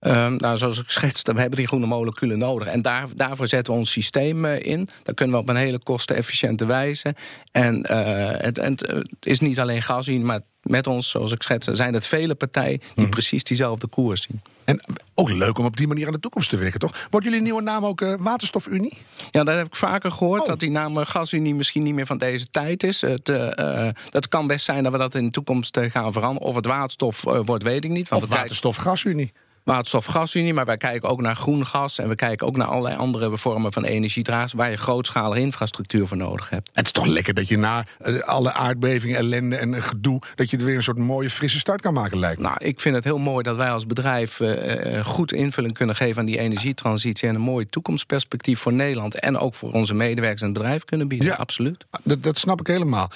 Um, 0.00 0.36
nou, 0.36 0.56
zoals 0.56 0.78
ik 0.78 0.90
schetste, 0.90 1.32
we 1.32 1.40
hebben 1.40 1.58
die 1.58 1.66
groene 1.66 1.86
moleculen 1.86 2.38
nodig. 2.38 2.68
En 2.68 2.82
daar, 2.82 3.06
daarvoor 3.14 3.46
zetten 3.46 3.72
we 3.72 3.78
ons 3.78 3.90
systeem 3.90 4.44
uh, 4.44 4.64
in. 4.64 4.88
Dat 5.02 5.14
kunnen 5.14 5.36
we 5.36 5.42
op 5.42 5.48
een 5.48 5.56
hele 5.56 5.78
kostenefficiënte 5.78 6.66
wijze. 6.66 7.14
En, 7.52 7.86
uh, 7.90 8.30
het, 8.30 8.56
het, 8.56 8.80
het, 8.80 9.06
is 9.20 9.40
niet 9.40 9.60
alleen 9.60 9.82
gas 9.82 10.04
zien, 10.04 10.24
maar 10.24 10.40
met 10.62 10.86
ons, 10.86 11.10
zoals 11.10 11.32
ik 11.32 11.42
schetste, 11.42 11.74
zijn 11.74 11.94
het 11.94 12.06
vele 12.06 12.34
partijen 12.34 12.78
die 12.78 12.88
hmm. 12.94 13.10
precies 13.10 13.44
diezelfde 13.44 13.86
koers 13.86 14.22
zien. 14.22 14.40
En 14.64 14.80
ook 15.14 15.30
leuk 15.30 15.58
om 15.58 15.64
op 15.64 15.76
die 15.76 15.86
manier 15.86 16.06
aan 16.06 16.12
de 16.12 16.20
toekomst 16.20 16.48
te 16.48 16.56
werken, 16.56 16.80
toch? 16.80 17.06
Wordt 17.10 17.26
jullie 17.26 17.42
nieuwe 17.42 17.62
naam 17.62 17.86
ook 17.86 18.00
uh, 18.00 18.14
Waterstofunie? 18.18 18.98
Ja, 19.30 19.44
dat 19.44 19.56
heb 19.56 19.66
ik 19.66 19.76
vaker 19.76 20.10
gehoord. 20.10 20.40
Oh. 20.40 20.46
Dat 20.46 20.60
die 20.60 20.70
naam 20.70 20.96
Gasunie 20.96 21.54
misschien 21.54 21.82
niet 21.82 21.94
meer 21.94 22.06
van 22.06 22.18
deze 22.18 22.48
tijd 22.48 22.82
is. 22.82 23.00
Het, 23.00 23.28
uh, 23.28 23.88
dat 24.10 24.28
kan 24.28 24.46
best 24.46 24.64
zijn 24.64 24.82
dat 24.82 24.92
we 24.92 24.98
dat 24.98 25.14
in 25.14 25.24
de 25.24 25.30
toekomst 25.30 25.78
gaan 25.80 26.12
veranderen. 26.12 26.48
Of 26.48 26.54
het 26.54 26.66
waterstof 26.66 27.22
wordt, 27.22 27.62
weet 27.62 27.84
ik 27.84 27.90
niet. 27.90 28.08
Want 28.08 28.22
of 28.22 28.28
Waterstofgasunie 28.28 29.32
waterstofgasunie, 29.68 30.54
maar 30.54 30.64
wij 30.64 30.76
kijken 30.76 31.08
ook 31.08 31.20
naar 31.20 31.36
groen 31.36 31.66
gas 31.66 31.98
en 31.98 32.08
we 32.08 32.14
kijken 32.14 32.46
ook 32.46 32.56
naar 32.56 32.66
allerlei 32.66 32.96
andere 32.96 33.38
vormen 33.38 33.72
van 33.72 33.84
energiedragers 33.84 34.52
waar 34.52 34.70
je 34.70 34.76
grootschalige 34.76 35.40
infrastructuur 35.40 36.06
voor 36.06 36.16
nodig 36.16 36.50
hebt. 36.50 36.70
Het 36.72 36.86
is 36.86 36.92
toch 36.92 37.06
lekker 37.06 37.34
dat 37.34 37.48
je 37.48 37.58
na 37.58 37.84
eh, 37.98 38.20
alle 38.20 38.52
aardbevingen, 38.52 39.16
ellende 39.16 39.56
en 39.56 39.82
gedoe, 39.82 40.20
dat 40.34 40.50
je 40.50 40.56
er 40.56 40.64
weer 40.64 40.74
een 40.76 40.82
soort 40.82 40.98
mooie 40.98 41.30
frisse 41.30 41.58
start 41.58 41.80
kan 41.80 41.94
maken, 41.94 42.18
lijkt 42.18 42.40
Nou, 42.40 42.56
ik 42.58 42.80
vind 42.80 42.94
het 42.94 43.04
heel 43.04 43.18
mooi 43.18 43.42
dat 43.42 43.56
wij 43.56 43.70
als 43.70 43.86
bedrijf 43.86 44.40
uh, 44.40 45.04
goed 45.04 45.32
invulling 45.32 45.74
kunnen 45.74 45.96
geven 45.96 46.18
aan 46.18 46.26
die 46.26 46.38
energietransitie 46.38 47.28
en 47.28 47.34
een 47.34 47.40
mooi 47.40 47.68
toekomstperspectief 47.68 48.60
voor 48.60 48.72
Nederland 48.72 49.14
en 49.14 49.38
ook 49.38 49.54
voor 49.54 49.72
onze 49.72 49.94
medewerkers 49.94 50.40
en 50.40 50.48
het 50.48 50.58
bedrijf 50.58 50.84
kunnen 50.84 51.08
bieden. 51.08 51.28
Ja, 51.28 51.34
absoluut. 51.34 51.86
Dat, 52.02 52.22
dat 52.22 52.38
snap 52.38 52.60
ik 52.60 52.66
helemaal. 52.66 53.10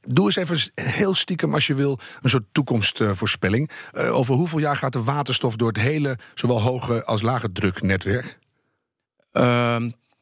Doe 0.00 0.24
eens 0.24 0.36
even 0.36 0.72
heel 0.74 1.14
stiekem, 1.14 1.54
als 1.54 1.66
je 1.66 1.74
wil, 1.74 1.98
een 2.20 2.30
soort 2.30 2.46
toekomstvoorspelling. 2.52 3.70
Uh, 3.92 4.14
over 4.14 4.34
hoeveel 4.34 4.58
jaar 4.58 4.76
gaat 4.76 4.92
de 4.92 5.02
waterstof 5.02 5.56
door 5.56 5.68
het 5.68 5.76
hele, 5.76 6.18
zowel 6.34 6.62
hoge 6.62 7.04
als 7.04 7.22
lage 7.22 7.52
druknetwerk? 7.52 8.38
Uh, 9.32 9.76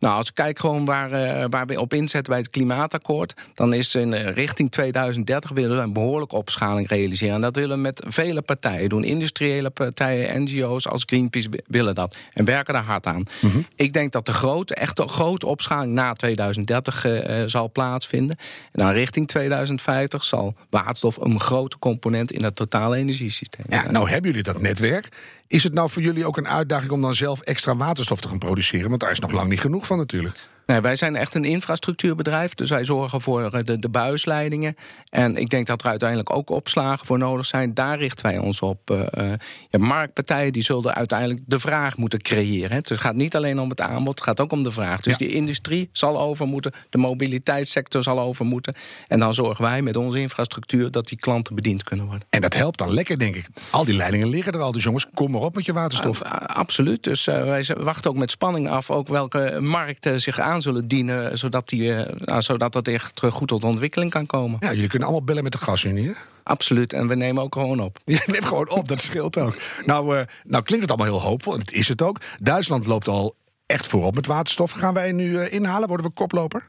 nou, 0.06 0.19
als 0.19 0.29
ik 0.29 0.35
kijk 0.35 0.58
gewoon 0.58 0.85
waar, 0.85 1.12
uh, 1.12 1.44
waar 1.49 1.67
we 1.67 1.81
op 1.81 1.94
inzetten 1.94 2.32
bij 2.32 2.41
het 2.41 2.50
klimaatakkoord, 2.50 3.35
dan 3.55 3.73
is 3.73 3.94
in 3.94 4.12
uh, 4.12 4.31
richting 4.31 4.70
2030 4.70 5.50
willen 5.50 5.76
we 5.76 5.82
een 5.82 5.93
behoorlijke 5.93 6.37
opschaling 6.37 6.88
realiseren. 6.88 7.35
En 7.35 7.41
dat 7.41 7.56
willen 7.56 7.76
we 7.76 7.82
met 7.82 8.03
vele 8.06 8.43
partijen 8.43 8.88
doen. 8.88 9.05
Industriële 9.05 9.70
partijen, 9.70 10.43
NGO's 10.43 10.87
als 10.87 11.03
Greenpeace 11.06 11.49
willen 11.67 11.94
dat 11.94 12.17
en 12.32 12.44
werken 12.44 12.75
daar 12.75 12.82
hard 12.82 13.06
aan. 13.06 13.25
Mm 13.41 13.50
-hmm. 13.50 13.67
Ik 13.75 13.93
denk 13.93 14.12
dat 14.12 14.26
de 14.26 14.32
grote, 14.32 14.75
echt 14.75 14.97
de 14.97 15.08
grote 15.08 15.47
opschaling 15.47 15.93
na 15.93 16.12
2030 16.12 17.05
uh, 17.05 17.43
eh, 17.43 17.49
zal 17.49 17.70
plaatsvinden. 17.70 18.37
En 18.73 18.85
dan 18.85 18.93
richting 18.93 19.29
2050 19.29 20.25
zal 20.25 20.55
waterstof 20.70 21.17
een 21.17 21.41
grote 21.41 21.79
component 21.79 22.32
in 22.32 22.44
het 22.44 22.56
totale 22.56 22.97
energiesysteem. 22.97 23.67
Ja, 23.69 23.91
nou 23.91 24.08
hebben 24.08 24.31
jullie 24.31 24.44
dat 24.44 24.61
netwerk. 24.61 25.08
Is 25.48 25.62
het 25.62 25.75
nou 25.75 25.90
voor 25.90 26.02
jullie 26.02 26.26
ook 26.26 26.37
een 26.37 26.48
uitdaging 26.48 26.90
om 26.90 27.00
dan 27.00 27.14
zelf 27.14 27.40
extra 27.40 27.76
waterstof 27.76 28.20
te 28.20 28.28
gaan 28.28 28.38
produceren? 28.38 28.88
Want 28.88 29.00
daar 29.00 29.10
is 29.10 29.20
nog 29.20 29.31
lang 29.31 29.48
niet 29.48 29.60
genoeg 29.60 29.86
van 29.86 29.98
natuurlijk. 29.98 30.38
Nee, 30.67 30.81
wij 30.81 30.96
zijn 30.96 31.17
echt 31.17 31.35
een 31.35 31.44
infrastructuurbedrijf. 31.44 32.55
Dus 32.55 32.70
wij 32.70 32.85
zorgen 32.85 33.20
voor 33.20 33.53
eh, 33.53 33.65
de, 33.65 33.79
de 33.79 33.89
buisleidingen. 33.89 34.77
En 35.08 35.37
ik 35.37 35.51
denk 35.51 35.67
dat 35.67 35.82
er 35.82 35.89
uiteindelijk 35.89 36.37
ook 36.37 36.51
opslagen 36.51 37.06
voor 37.06 37.19
nodig 37.19 37.46
zijn. 37.46 37.75
Daar 37.75 37.99
richten 37.99 38.27
wij 38.27 38.39
ons 38.39 38.61
op. 38.61 38.91
Uh, 38.91 39.32
ja, 39.70 39.79
marktpartijen 39.79 40.53
die 40.53 40.63
zullen 40.63 40.94
uiteindelijk 40.94 41.41
de 41.46 41.58
vraag 41.58 41.96
moeten 41.96 42.23
creëren. 42.23 42.73
Hè. 42.73 42.81
Dus 42.81 42.89
het 42.89 43.01
gaat 43.01 43.15
niet 43.15 43.37
alleen 43.37 43.58
om 43.58 43.69
het 43.69 43.81
aanbod, 43.81 44.15
het 44.15 44.23
gaat 44.25 44.41
ook 44.41 44.53
om 44.53 44.63
de 44.63 44.70
vraag. 44.70 45.01
Dus 45.01 45.13
ja. 45.13 45.19
die 45.19 45.35
industrie 45.35 45.89
zal 45.93 46.20
over 46.20 46.46
moeten, 46.46 46.73
de 46.91 46.99
mobiliteitssector 46.99 48.03
zal 48.03 48.20
over 48.20 48.44
moeten. 48.44 48.75
En 49.08 49.19
dan 49.19 49.35
zorgen 49.35 49.65
wij 49.65 49.82
met 49.82 49.96
onze 49.96 50.20
infrastructuur 50.20 50.91
dat 50.91 51.08
die 51.08 51.19
klanten 51.19 51.55
bediend 51.55 51.82
kunnen 51.82 52.06
worden. 52.06 52.27
En 52.31 52.41
dat 52.41 52.55
helpt 52.55 52.79
dan 52.79 52.94
lekker, 52.94 53.19
denk 53.19 53.37
ik. 53.37 53.46
Al 53.70 53.85
die 53.85 53.96
leidingen 53.96 54.29
liggen 54.29 54.53
er 54.53 54.61
al. 54.61 54.73
Dus 54.73 54.85
jongens, 54.85 55.06
kom 55.15 55.31
maar 55.31 55.41
op 55.41 55.55
met 55.55 55.65
je 55.65 55.73
waterstof. 55.73 56.23
Uh, 56.25 56.31
absoluut. 56.32 57.03
Dus 57.03 57.27
uh, 57.27 57.44
wij 57.44 57.67
wachten 57.79 58.11
ook 58.11 58.17
met 58.17 58.31
spanning 58.31 58.69
af 58.69 58.91
ook 58.91 59.08
welke 59.08 59.58
markten 59.61 60.20
zich 60.20 60.41
aan 60.41 60.56
zullen 60.60 60.89
dienen, 60.89 61.39
zodat, 61.39 61.69
die, 61.69 61.93
nou, 62.19 62.43
zodat 62.43 62.72
dat 62.72 62.89
echt 62.89 63.20
goed 63.31 63.48
tot 63.48 63.65
ontwikkeling 63.65 64.10
kan 64.10 64.27
komen. 64.27 64.58
Ja, 64.60 64.72
jullie 64.72 64.89
kunnen 64.89 65.08
allemaal 65.08 65.27
bellen 65.27 65.43
met 65.43 65.53
de 65.53 65.58
gasunie, 65.58 66.06
hè? 66.06 66.13
Absoluut, 66.43 66.93
en 66.93 67.08
we 67.08 67.15
nemen 67.15 67.43
ook 67.43 67.55
gewoon 67.55 67.81
op. 67.81 67.98
Je 68.05 68.22
neemt 68.27 68.44
gewoon 68.44 68.69
op, 68.70 68.89
dat 68.89 69.01
scheelt 69.01 69.39
ook. 69.39 69.56
Nou, 69.84 70.17
uh, 70.17 70.22
nou 70.44 70.63
klinkt 70.63 70.89
het 70.89 70.98
allemaal 70.98 71.19
heel 71.19 71.29
hoopvol, 71.29 71.53
en 71.53 71.58
dat 71.58 71.72
is 71.72 71.89
het 71.89 72.03
ook. 72.03 72.20
Duitsland 72.41 72.86
loopt 72.86 73.08
al 73.08 73.34
echt 73.67 73.86
voorop 73.86 74.15
met 74.15 74.27
waterstof. 74.27 74.70
Gaan 74.70 74.94
wij 74.94 75.13
nu 75.13 75.31
uh, 75.31 75.53
inhalen? 75.53 75.89
Worden 75.89 76.06
we 76.06 76.13
koploper? 76.13 76.67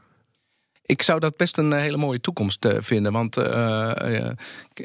Ik 0.88 1.02
zou 1.02 1.20
dat 1.20 1.36
best 1.36 1.58
een 1.58 1.72
hele 1.72 1.96
mooie 1.96 2.20
toekomst 2.20 2.64
uh, 2.64 2.72
vinden. 2.78 3.12
Want 3.12 3.36
uh, 3.36 3.92
uh, 4.02 4.30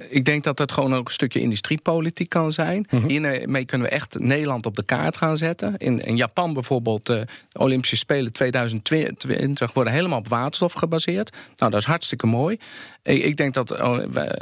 ik 0.09 0.25
denk 0.25 0.43
dat 0.43 0.57
het 0.57 0.71
gewoon 0.71 0.95
ook 0.95 1.05
een 1.05 1.13
stukje 1.13 1.39
industriepolitiek 1.39 2.29
kan 2.29 2.51
zijn. 2.51 2.87
Mm 2.89 2.99
-hmm. 2.99 3.09
Hiermee 3.09 3.65
kunnen 3.65 3.87
we 3.87 3.93
echt 3.93 4.19
Nederland 4.19 4.65
op 4.65 4.75
de 4.75 4.83
kaart 4.83 5.17
gaan 5.17 5.37
zetten. 5.37 5.77
In, 5.77 5.99
in 5.99 6.15
Japan 6.15 6.53
bijvoorbeeld, 6.53 7.05
de 7.05 7.27
Olympische 7.53 7.95
Spelen 7.95 8.31
2020 8.31 9.73
worden 9.73 9.93
helemaal 9.93 10.19
op 10.19 10.27
waterstof 10.27 10.73
gebaseerd. 10.73 11.35
Nou, 11.57 11.71
dat 11.71 11.79
is 11.79 11.87
hartstikke 11.87 12.27
mooi. 12.27 12.57
Ik, 13.03 13.23
ik 13.23 13.37
denk 13.37 13.53
dat 13.53 13.77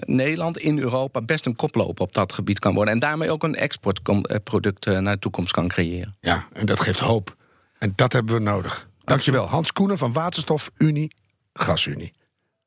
Nederland 0.06 0.58
in 0.58 0.80
Europa 0.80 1.22
best 1.22 1.46
een 1.46 1.56
koploper 1.56 2.04
op 2.04 2.14
dat 2.14 2.34
gebied 2.34 2.60
kan 2.60 2.74
worden. 2.74 2.94
En 2.94 3.00
daarmee 3.00 3.32
ook 3.32 3.44
een 3.44 3.56
exportproduct 3.56 4.86
naar 4.86 5.14
de 5.14 5.20
toekomst 5.20 5.52
kan 5.52 5.68
creëren. 5.68 6.16
Ja, 6.22 6.46
en 6.54 6.66
dat 6.66 6.80
geeft 6.80 7.00
hoop. 7.00 7.36
En 7.78 7.94
dat 7.96 8.14
hebben 8.14 8.36
we 8.36 8.42
nodig. 8.42 8.90
Dankjewel. 9.04 9.46
Hans 9.46 9.74
Koenen 9.74 9.98
van 9.98 10.14
Waterstof 10.14 10.72
Unie 10.78 11.12
Gasunie. 11.54 12.14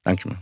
Dank 0.02 0.22
je 0.22 0.28
me. 0.28 0.34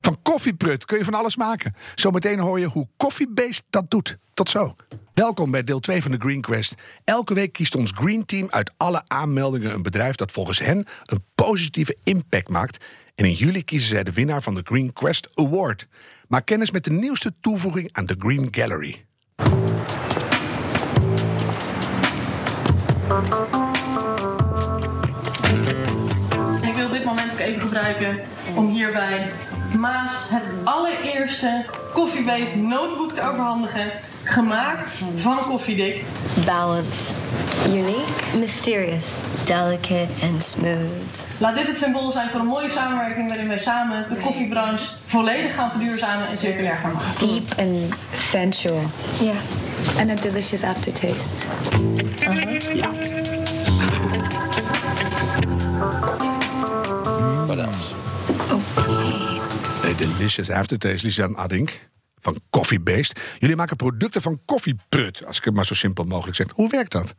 Van 0.00 0.22
koffieprut 0.22 0.84
kun 0.84 0.98
je 0.98 1.04
van 1.04 1.14
alles 1.14 1.36
maken. 1.36 1.74
Zometeen 1.94 2.38
hoor 2.38 2.60
je 2.60 2.66
hoe 2.66 2.88
Koffiebeest 2.96 3.62
dat 3.70 3.90
doet. 3.90 4.18
Tot 4.34 4.48
zo. 4.50 4.74
Welkom 5.14 5.50
bij 5.50 5.64
deel 5.64 5.80
2 5.80 6.02
van 6.02 6.10
de 6.10 6.18
Green 6.18 6.40
Quest. 6.40 6.74
Elke 7.04 7.34
week 7.34 7.52
kiest 7.52 7.74
ons 7.74 7.92
Green 7.94 8.24
Team 8.24 8.46
uit 8.50 8.72
alle 8.76 9.02
aanmeldingen 9.06 9.74
een 9.74 9.82
bedrijf 9.82 10.14
dat 10.14 10.32
volgens 10.32 10.58
hen 10.58 10.86
een 11.04 11.22
positieve 11.34 11.96
impact 12.04 12.48
maakt. 12.48 12.84
En 13.14 13.24
in 13.24 13.32
juli 13.32 13.64
kiezen 13.64 13.88
zij 13.88 14.04
de 14.04 14.12
winnaar 14.12 14.42
van 14.42 14.54
de 14.54 14.60
Green 14.64 14.92
Quest 14.92 15.28
Award. 15.34 15.86
Maak 16.28 16.46
kennis 16.46 16.70
met 16.70 16.84
de 16.84 16.90
nieuwste 16.90 17.34
toevoeging 17.40 17.88
aan 17.92 18.06
de 18.06 18.14
Green 18.18 18.48
Gallery. 18.50 19.06
Gebruiken 27.94 28.26
om 28.54 28.68
hierbij 28.68 29.30
Maas 29.78 30.12
het 30.28 30.46
allereerste 30.64 31.64
koffiebased 31.92 32.56
notebook 32.56 33.12
te 33.12 33.22
overhandigen. 33.22 33.90
Gemaakt 34.24 34.94
van 35.16 35.38
koffiedik. 35.38 36.04
Balanced, 36.46 37.12
unique, 37.68 38.38
mysterious, 38.38 39.06
delicate, 39.44 40.08
and 40.22 40.44
smooth. 40.44 40.90
Laat 41.38 41.56
dit 41.56 41.66
het 41.66 41.78
symbool 41.78 42.10
zijn 42.10 42.30
voor 42.30 42.40
een 42.40 42.46
mooie 42.46 42.68
samenwerking 42.68 43.28
waarin 43.28 43.48
wij 43.48 43.58
samen 43.58 44.06
de 44.08 44.14
koffiebranche 44.14 44.84
volledig 45.04 45.54
gaan 45.54 45.70
verduurzamen 45.70 46.28
en 46.28 46.38
circulair 46.38 46.76
gaan 46.76 46.92
maken. 46.92 47.28
Deep 47.28 47.58
and 47.58 47.94
sensual 48.14 48.80
yeah. 49.20 49.36
and 49.98 50.10
a 50.10 50.22
delicious 50.22 50.62
aftertaste. 50.62 51.46
Wat 52.26 53.27
delicious 59.98 60.50
aftertaste, 60.50 61.06
Lisanne 61.06 61.36
Adink. 61.36 61.88
Van 62.20 62.40
Koffiebeest. 62.50 63.20
Jullie 63.38 63.56
maken 63.56 63.76
producten 63.76 64.22
van 64.22 64.40
koffieprut, 64.44 65.24
als 65.26 65.38
ik 65.38 65.44
het 65.44 65.54
maar 65.54 65.66
zo 65.66 65.74
simpel 65.74 66.04
mogelijk 66.04 66.36
zeg. 66.36 66.46
Hoe 66.54 66.68
werkt 66.68 66.92
dat? 66.92 67.14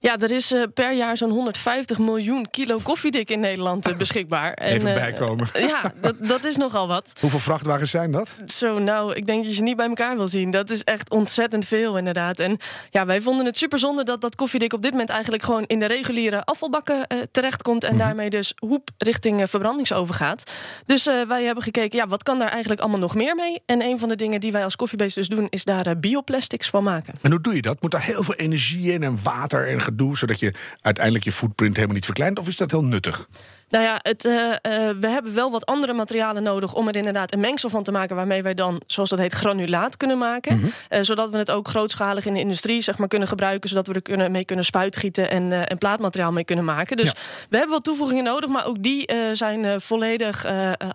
Ja, 0.00 0.18
er 0.18 0.30
is 0.30 0.52
eh, 0.52 0.62
per 0.74 0.92
jaar 0.92 1.16
zo'n 1.16 1.30
150 1.30 1.98
miljoen 1.98 2.50
kilo 2.50 2.78
koffiedik 2.82 3.30
in 3.30 3.40
Nederland 3.40 3.88
eh, 3.88 3.96
beschikbaar. 3.96 4.52
En, 4.52 4.72
Even 4.72 4.88
eh, 4.88 4.94
bijkomen. 4.94 5.46
ja, 5.72 5.92
dat, 6.00 6.14
dat 6.18 6.44
is 6.44 6.56
nogal 6.56 6.88
wat. 6.88 7.12
Hoeveel 7.20 7.38
vrachtwagens 7.38 7.90
zijn 7.90 8.12
dat? 8.12 8.28
Zo, 8.46 8.78
nou, 8.78 9.14
ik 9.14 9.26
denk 9.26 9.38
dat 9.38 9.50
je 9.50 9.56
ze 9.56 9.62
niet 9.62 9.76
bij 9.76 9.86
elkaar 9.86 10.16
wil 10.16 10.28
zien. 10.28 10.50
Dat 10.50 10.70
is 10.70 10.84
echt 10.84 11.10
ontzettend 11.10 11.64
veel, 11.64 11.96
inderdaad. 11.96 12.40
En 12.40 12.56
ja, 12.90 13.06
wij 13.06 13.20
vonden 13.20 13.46
het 13.46 13.58
super 13.58 13.78
zonde 13.78 14.04
dat 14.04 14.20
dat 14.20 14.34
koffiedik 14.34 14.72
op 14.72 14.82
dit 14.82 14.90
moment 14.90 15.10
eigenlijk 15.10 15.42
gewoon 15.42 15.64
in 15.66 15.78
de 15.78 15.86
reguliere 15.86 16.44
afvalbakken 16.44 17.06
terechtkomt. 17.30 17.84
En 17.84 17.98
daarmee 17.98 18.30
dus 18.30 18.52
hoep 18.56 18.90
richting 18.98 19.40
eh, 19.40 19.46
verbrandingsoven 19.46 20.14
gaat. 20.14 20.52
Dus 20.86 21.04
wij 21.04 21.44
hebben 21.44 21.62
gekeken, 21.62 21.98
ja, 21.98 22.06
wat 22.06 22.22
kan 22.22 22.38
daar 22.38 22.50
eigenlijk 22.50 22.80
allemaal 22.80 23.00
nog 23.00 23.14
meer 23.14 23.34
mee? 23.34 23.62
En 23.66 23.82
een 23.82 23.98
van 23.98 24.08
de 24.08 24.16
dingen 24.16 24.40
die 24.40 24.52
wij 24.52 24.64
als 24.64 24.76
koffiebeest 24.76 25.14
dus 25.14 25.28
doen, 25.28 25.46
is 25.50 25.64
daar 25.64 25.98
bioplastics 25.98 26.68
van 26.68 26.84
maken. 26.84 27.14
En 27.22 27.30
hoe 27.30 27.40
doe 27.40 27.54
je 27.54 27.62
dat? 27.62 27.82
Moet 27.82 27.90
daar 27.90 28.04
heel 28.04 28.22
veel 28.22 28.34
energie 28.34 28.92
in 28.92 29.02
en 29.02 29.18
water 29.22 29.68
en 29.68 29.80
gedoe, 29.88 30.16
zodat 30.16 30.40
je 30.40 30.52
uiteindelijk 30.80 31.24
je 31.24 31.32
footprint 31.32 31.74
helemaal 31.74 31.96
niet 31.96 32.04
verkleint? 32.04 32.38
Of 32.38 32.48
is 32.48 32.56
dat 32.56 32.70
heel 32.70 32.84
nuttig? 32.84 33.28
Nou 33.68 33.84
ja, 33.84 33.98
het, 34.02 34.24
eh, 34.24 34.50
eh, 34.50 34.96
we 35.00 35.08
hebben 35.08 35.34
wel 35.34 35.50
wat 35.50 35.66
andere 35.66 35.92
materialen 35.92 36.42
nodig 36.42 36.74
om 36.74 36.88
er 36.88 36.96
inderdaad 36.96 37.32
een 37.32 37.40
mengsel 37.40 37.68
van 37.68 37.82
te 37.82 37.92
maken. 37.92 38.16
waarmee 38.16 38.42
wij 38.42 38.54
dan, 38.54 38.82
zoals 38.86 39.10
dat 39.10 39.18
heet, 39.18 39.32
granulaat 39.32 39.96
kunnen 39.96 40.18
maken. 40.18 40.72
Eh, 40.88 41.00
zodat 41.02 41.30
we 41.30 41.38
het 41.38 41.50
ook 41.50 41.68
grootschalig 41.68 42.26
in 42.26 42.32
de 42.34 42.40
industrie 42.40 42.80
zeg 42.82 42.98
maar, 42.98 43.08
kunnen 43.08 43.28
gebruiken. 43.28 43.68
Zodat 43.68 43.86
we 43.86 43.92
er 43.92 44.02
kunnen, 44.02 44.30
mee 44.30 44.44
kunnen 44.44 44.64
spuitgieten 44.64 45.30
en, 45.30 45.68
en 45.68 45.78
plaatmateriaal 45.78 46.32
mee 46.32 46.44
kunnen 46.44 46.64
maken. 46.64 46.96
Dus 46.96 47.06
Ja. 47.06 47.14
we 47.48 47.56
hebben 47.56 47.74
wat 47.74 47.84
toevoegingen 47.84 48.24
nodig, 48.24 48.48
maar 48.48 48.66
ook 48.66 48.82
die 48.82 49.10
zijn 49.32 49.80
volledig 49.80 50.46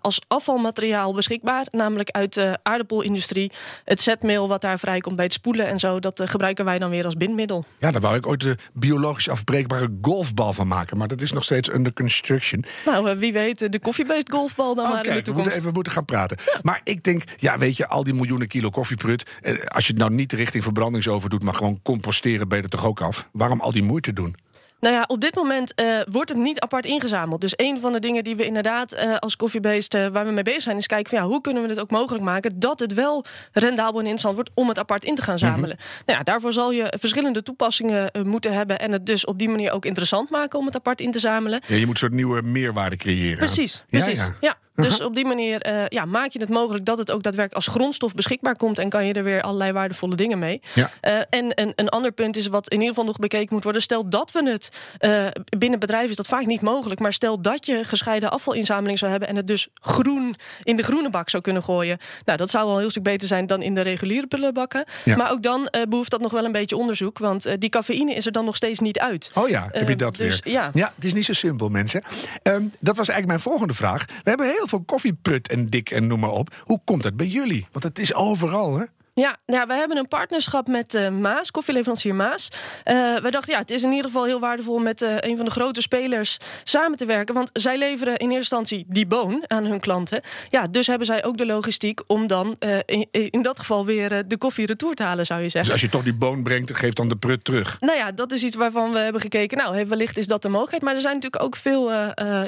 als 0.01 0.21
afvalmateriaal 0.27 1.13
beschikbaar. 1.13 1.65
Namelijk 1.71 2.09
uit 2.09 2.33
de 2.33 2.57
aardappelindustrie. 2.63 3.51
Het 3.83 4.01
zetmeel 4.01 4.47
wat 4.47 4.61
daar 4.61 4.79
vrijkomt 4.79 5.15
bij 5.15 5.25
het 5.25 5.33
spoelen 5.33 5.67
en 5.67 5.79
zo, 5.79 5.99
dat 5.99 6.21
gebruiken 6.23 6.65
wij 6.65 6.77
dan 6.77 6.89
weer 6.89 7.05
als 7.05 7.17
bindmiddel. 7.17 7.65
Ja, 7.77 7.91
daar 7.91 8.01
wou 8.01 8.15
ik 8.15 8.27
ooit 8.27 8.41
de 8.41 8.55
biologisch 8.73 9.29
afbreekbare 9.29 9.97
golfbal 10.01 10.53
van 10.53 10.67
maken. 10.67 10.97
Maar 10.97 11.07
dat 11.07 11.21
is 11.21 11.31
nog 11.31 11.43
steeds 11.43 11.69
under 11.69 11.93
construction. 11.93 12.62
Nou, 12.85 13.09
eh, 13.09 13.17
wie 13.17 13.33
weet, 13.33 13.61
eh, 13.61 13.69
de 13.69 13.79
koffiebeest 13.79 14.31
golfbal 14.31 14.75
dan 14.75 14.85
Oh, 14.85 14.91
maar 14.91 14.97
in 14.99 15.03
de 15.03 15.09
kijk, 15.09 15.19
we 15.19 15.23
toekomst. 15.23 15.43
moeten, 15.45 15.53
even, 15.59 15.67
we 15.67 15.73
moeten 15.73 15.93
gaan 15.93 16.05
praten. 16.05 16.37
Maar 16.61 16.81
ik 16.83 17.03
denk, 17.03 17.23
ja, 17.37 17.57
weet 17.57 17.77
je, 17.77 17.87
al 17.87 18.03
die 18.03 18.13
miljoenen 18.13 18.47
kilo 18.47 18.69
koffieprut. 18.69 19.23
eh, 19.41 19.53
Als 19.65 19.85
je 19.87 19.91
het 19.91 20.01
nou 20.01 20.13
niet 20.13 20.33
richting 20.33 20.63
verbrandingsoven 20.63 21.29
doet, 21.29 21.43
maar 21.43 21.53
gewoon 21.53 21.79
composteren, 21.83 22.47
ben 22.47 22.57
je 22.57 22.63
er 22.63 22.69
toch 22.69 22.85
ook 22.85 23.01
af? 23.01 23.27
Waarom 23.31 23.59
al 23.61 23.71
die 23.71 23.83
moeite 23.83 24.13
doen? 24.13 24.35
Nou 24.83 24.95
ja, 24.95 25.03
op 25.07 25.21
dit 25.21 25.35
moment 25.35 25.73
eh, 25.73 25.85
wordt 26.09 26.29
het 26.29 26.39
niet 26.39 26.59
apart 26.59 26.85
ingezameld. 26.85 27.41
Dus 27.41 27.53
een 27.55 27.79
van 27.79 27.91
de 27.91 27.99
dingen 27.99 28.23
die 28.23 28.35
we 28.35 28.45
inderdaad 28.45 28.93
eh, 28.93 29.17
als 29.17 29.35
koffiebeest 29.35 29.93
eh, 29.93 30.07
waar 30.07 30.25
we 30.25 30.31
mee 30.31 30.43
bezig 30.43 30.61
zijn, 30.61 30.77
is 30.77 30.87
kijken 30.87 31.09
van 31.09 31.19
ja, 31.19 31.25
hoe 31.25 31.41
kunnen 31.41 31.63
we 31.63 31.69
het 31.69 31.79
ook 31.79 31.91
mogelijk 31.91 32.23
maken 32.23 32.59
dat 32.59 32.79
het 32.79 32.93
wel 32.93 33.25
rendabel 33.51 33.93
en 33.99 33.99
interessant 33.99 34.35
wordt 34.35 34.51
om 34.53 34.67
het 34.67 34.79
apart 34.79 35.03
in 35.03 35.15
te 35.15 35.21
gaan 35.21 35.39
zamelen. 35.39 35.77
Nou 36.05 36.17
ja, 36.17 36.23
daarvoor 36.23 36.53
zal 36.53 36.71
je 36.71 36.93
verschillende 36.99 37.43
toepassingen 37.43 38.11
moeten 38.23 38.53
hebben 38.53 38.79
en 38.79 38.91
het 38.91 39.05
dus 39.05 39.25
op 39.25 39.39
die 39.39 39.49
manier 39.49 39.71
ook 39.71 39.85
interessant 39.85 40.29
maken 40.29 40.59
om 40.59 40.65
het 40.65 40.75
apart 40.75 41.01
in 41.01 41.11
te 41.11 41.19
zamelen. 41.19 41.61
Ja, 41.67 41.75
je 41.75 41.85
moet 41.85 41.89
een 41.89 41.97
soort 41.97 42.13
nieuwe 42.13 42.41
meerwaarde 42.41 42.95
creëren. 42.95 43.37
Precies, 43.37 43.83
Ja, 43.89 43.99
precies. 43.99 44.19
ja. 44.19 44.35
Ja, 44.41 44.57
Dus 44.75 45.01
op 45.01 45.15
die 45.15 45.25
manier 45.25 45.61
eh, 45.61 45.85
ja, 45.87 46.05
maak 46.05 46.31
je 46.31 46.39
het 46.39 46.49
mogelijk 46.49 46.85
dat 46.85 46.97
het 46.97 47.11
ook 47.11 47.23
daadwerkelijk 47.23 47.65
als 47.65 47.75
grondstof 47.75 48.13
beschikbaar 48.13 48.55
komt. 48.55 48.79
En 48.79 48.89
kan 48.89 49.05
je 49.05 49.13
er 49.13 49.23
weer 49.23 49.41
allerlei 49.41 49.71
waardevolle 49.71 50.15
dingen 50.15 50.39
mee. 50.39 50.61
Ja. 50.73 50.91
Eh, 51.01 51.17
en 51.29 51.61
een, 51.61 51.73
een 51.75 51.89
ander 51.89 52.11
punt 52.11 52.37
is 52.37 52.47
wat 52.47 52.69
in 52.69 52.77
ieder 52.77 52.89
geval 52.89 53.05
nog 53.05 53.17
bekeken 53.17 53.53
moet 53.53 53.63
worden. 53.63 53.81
Stel 53.81 54.09
dat 54.09 54.31
we 54.31 54.49
het 54.49 54.69
eh, 54.97 55.27
binnen 55.57 55.79
bedrijven 55.79 56.09
is 56.09 56.15
dat 56.15 56.27
vaak 56.27 56.45
niet 56.45 56.61
mogelijk. 56.61 56.99
Maar 56.99 57.13
stel 57.13 57.41
dat 57.41 57.65
je 57.65 57.83
gescheiden 57.83 58.31
afvalinzameling 58.31 58.99
zou 58.99 59.11
hebben. 59.11 59.29
En 59.29 59.35
het 59.35 59.47
dus 59.47 59.67
groen 59.73 60.35
in 60.63 60.75
de 60.75 60.83
groene 60.83 61.09
bak 61.09 61.29
zou 61.29 61.43
kunnen 61.43 61.63
gooien. 61.63 61.97
Nou, 62.25 62.37
dat 62.37 62.49
zou 62.49 62.65
wel 62.65 62.73
een 62.73 62.79
heel 62.79 62.89
stuk 62.89 63.03
beter 63.03 63.27
zijn 63.27 63.45
dan 63.45 63.61
in 63.61 63.73
de 63.73 63.81
reguliere 63.81 64.27
prullenbakken. 64.27 64.85
Ja. 65.03 65.15
Maar 65.15 65.31
ook 65.31 65.43
dan 65.43 65.67
eh, 65.67 65.81
behoeft 65.89 66.11
dat 66.11 66.21
nog 66.21 66.31
wel 66.31 66.45
een 66.45 66.51
beetje 66.51 66.77
onderzoek. 66.77 67.17
Want 67.17 67.55
die 67.59 67.69
cafeïne 67.69 68.13
is 68.13 68.25
er 68.25 68.31
dan 68.31 68.45
nog 68.45 68.55
steeds 68.55 68.79
niet 68.79 68.99
uit. 68.99 69.31
Oh 69.33 69.49
ja, 69.49 69.67
heb 69.71 69.89
je 69.89 69.95
dat 69.95 70.15
dus, 70.15 70.39
weer? 70.39 70.53
ja. 70.53 70.93
het 70.95 71.05
is 71.05 71.13
niet 71.13 71.25
zo 71.25 71.33
simpel, 71.33 71.69
mensen. 71.69 72.01
Ehm, 72.43 72.61
dat 72.79 72.97
was 72.97 73.07
eigenlijk 73.07 73.27
mijn 73.27 73.39
volgende 73.39 73.73
vraag. 73.73 74.05
We 74.05 74.29
hebben 74.29 74.47
heel 74.47 74.62
veel 74.67 74.83
koffieprut 74.83 75.47
en 75.47 75.65
dik 75.65 75.91
en 75.91 76.07
noem 76.07 76.19
maar 76.19 76.31
op. 76.31 76.55
Hoe 76.63 76.79
komt 76.85 77.03
dat 77.03 77.15
bij 77.17 77.27
jullie? 77.27 77.67
Want 77.71 77.83
het 77.83 77.99
is 77.99 78.13
overal, 78.13 78.77
hè? 78.77 78.83
Ja, 79.15 79.37
ja, 79.45 79.67
we 79.67 79.73
hebben 79.73 79.97
een 79.97 80.07
partnerschap 80.07 80.67
met 80.67 80.93
eh, 80.95 81.09
Maas, 81.09 81.51
koffieleverancier 81.51 82.15
Maas. 82.15 82.49
Eh 82.83 82.95
wij 82.95 83.31
dachten, 83.31 83.53
ja, 83.53 83.59
het 83.59 83.71
is 83.71 83.83
in 83.83 83.89
ieder 83.89 84.05
geval 84.05 84.25
heel 84.25 84.39
waardevol 84.39 84.79
met 84.79 85.01
eh, 85.01 85.15
een 85.19 85.35
van 85.35 85.45
de 85.45 85.51
grote 85.51 85.81
spelers 85.81 86.37
samen 86.63 86.97
te 86.97 87.05
werken. 87.05 87.35
Want 87.35 87.49
zij 87.53 87.77
leveren 87.77 88.13
in 88.13 88.19
eerste 88.19 88.35
instantie 88.37 88.85
die 88.87 89.05
boon 89.07 89.43
aan 89.47 89.65
hun 89.65 89.79
klanten. 89.79 90.21
Ja, 90.49 90.67
dus 90.67 90.87
hebben 90.87 91.07
zij 91.07 91.23
ook 91.23 91.37
de 91.37 91.45
logistiek 91.45 92.01
om 92.07 92.27
dan 92.27 92.55
in, 92.85 93.07
in 93.11 93.41
dat 93.41 93.59
geval 93.59 93.85
weer 93.85 94.27
de 94.27 94.37
koffie 94.37 94.65
retour 94.65 94.93
te 94.95 95.03
halen, 95.03 95.25
zou 95.25 95.39
je 95.39 95.43
Dus 95.45 95.53
zeggen. 95.53 95.71
als 95.71 95.81
je 95.81 95.89
toch 95.89 96.03
die 96.03 96.17
boon 96.17 96.43
brengt, 96.43 96.75
geef 96.77 96.93
dan 96.93 97.09
de 97.09 97.15
prut 97.15 97.43
terug. 97.43 97.77
Nou 97.79 97.97
ja, 97.97 98.11
dat 98.11 98.31
is 98.31 98.43
iets 98.43 98.55
waarvan 98.55 98.91
we 98.91 98.99
hebben 98.99 99.21
gekeken. 99.21 99.57
Nou, 99.57 99.85
wellicht 99.85 100.17
is 100.17 100.27
dat 100.27 100.41
de 100.41 100.49
mogelijkheid. 100.49 100.83
Maar 100.83 100.95
er 100.95 101.01
zijn 101.01 101.13
natuurlijk 101.15 101.43
ook 101.43 101.55
veel 101.55 101.91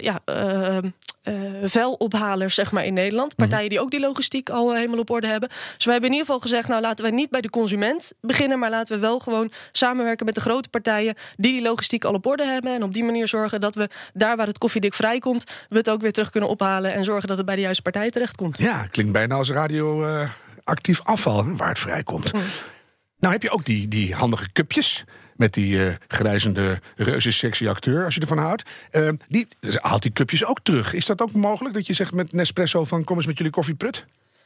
ja, 0.01 0.19
eh, 1.25 1.63
eh, 1.63 1.69
velophalers 1.69 2.55
zeg 2.55 2.71
maar, 2.71 2.85
in 2.85 2.93
Nederland. 2.93 3.35
Partijen 3.35 3.69
die 3.69 3.79
ook 3.79 3.91
die 3.91 3.99
logistiek 3.99 4.49
al 4.49 4.69
eh, 4.69 4.75
helemaal 4.75 4.99
op 4.99 5.09
orde 5.09 5.27
hebben. 5.27 5.49
Dus 5.49 5.85
we 5.85 5.91
hebben 5.91 6.09
in 6.09 6.15
ieder 6.15 6.25
geval 6.25 6.41
gezegd... 6.41 6.67
nou 6.67 6.81
laten 6.81 7.05
we 7.05 7.11
niet 7.11 7.29
bij 7.29 7.41
de 7.41 7.49
consument 7.49 8.11
beginnen... 8.21 8.59
maar 8.59 8.69
laten 8.69 8.95
we 8.95 9.01
wel 9.01 9.19
gewoon 9.19 9.51
samenwerken 9.71 10.25
met 10.25 10.35
de 10.35 10.41
grote 10.41 10.69
partijen... 10.69 11.15
die 11.35 11.51
die 11.51 11.61
logistiek 11.61 12.03
al 12.03 12.13
op 12.13 12.25
orde 12.25 12.45
hebben. 12.45 12.73
En 12.73 12.83
op 12.83 12.93
die 12.93 13.03
manier 13.03 13.27
zorgen 13.27 13.61
dat 13.61 13.75
we 13.75 13.89
daar 14.13 14.37
waar 14.37 14.47
het 14.47 14.57
koffiedik 14.57 14.93
vrijkomt... 14.93 15.43
we 15.69 15.77
het 15.77 15.89
ook 15.89 16.01
weer 16.01 16.11
terug 16.11 16.29
kunnen 16.29 16.49
ophalen... 16.49 16.93
en 16.93 17.03
zorgen 17.03 17.27
dat 17.27 17.37
het 17.37 17.45
bij 17.45 17.55
de 17.55 17.61
juiste 17.61 17.81
partij 17.81 18.09
terechtkomt. 18.09 18.57
Ja, 18.57 18.87
klinkt 18.91 19.11
bijna 19.11 19.35
als 19.35 19.51
radioactief 19.51 21.01
afval, 21.03 21.45
hè, 21.45 21.55
waar 21.55 21.69
het 21.69 21.79
vrijkomt. 21.79 22.31
Nou 23.19 23.33
heb 23.33 23.43
je 23.43 23.49
ook 23.49 23.65
die, 23.65 23.87
die 23.87 24.13
handige 24.13 24.51
cupjes 24.51 25.03
met 25.35 25.53
die 25.53 25.85
eh 25.85 25.93
grijzende 26.07 26.79
reuze 26.95 27.31
sexy 27.31 27.67
acteur, 27.67 28.05
als 28.05 28.15
je 28.15 28.21
ervan 28.21 28.37
houdt. 28.37 28.63
Eh, 28.91 29.09
die 29.27 29.47
haalt 29.81 30.01
die 30.01 30.11
cupjes 30.11 30.45
ook 30.45 30.59
terug. 30.63 30.93
Is 30.93 31.05
dat 31.05 31.21
ook 31.21 31.31
mogelijk 31.31 31.75
dat 31.75 31.87
je 31.87 31.93
zegt 31.93 32.13
met 32.13 32.33
Nespresso 32.33 32.85
van 32.85 33.03
kom 33.03 33.17
eens 33.17 33.25
met 33.25 33.37
jullie 33.37 33.51
koffieprut? 33.51 34.05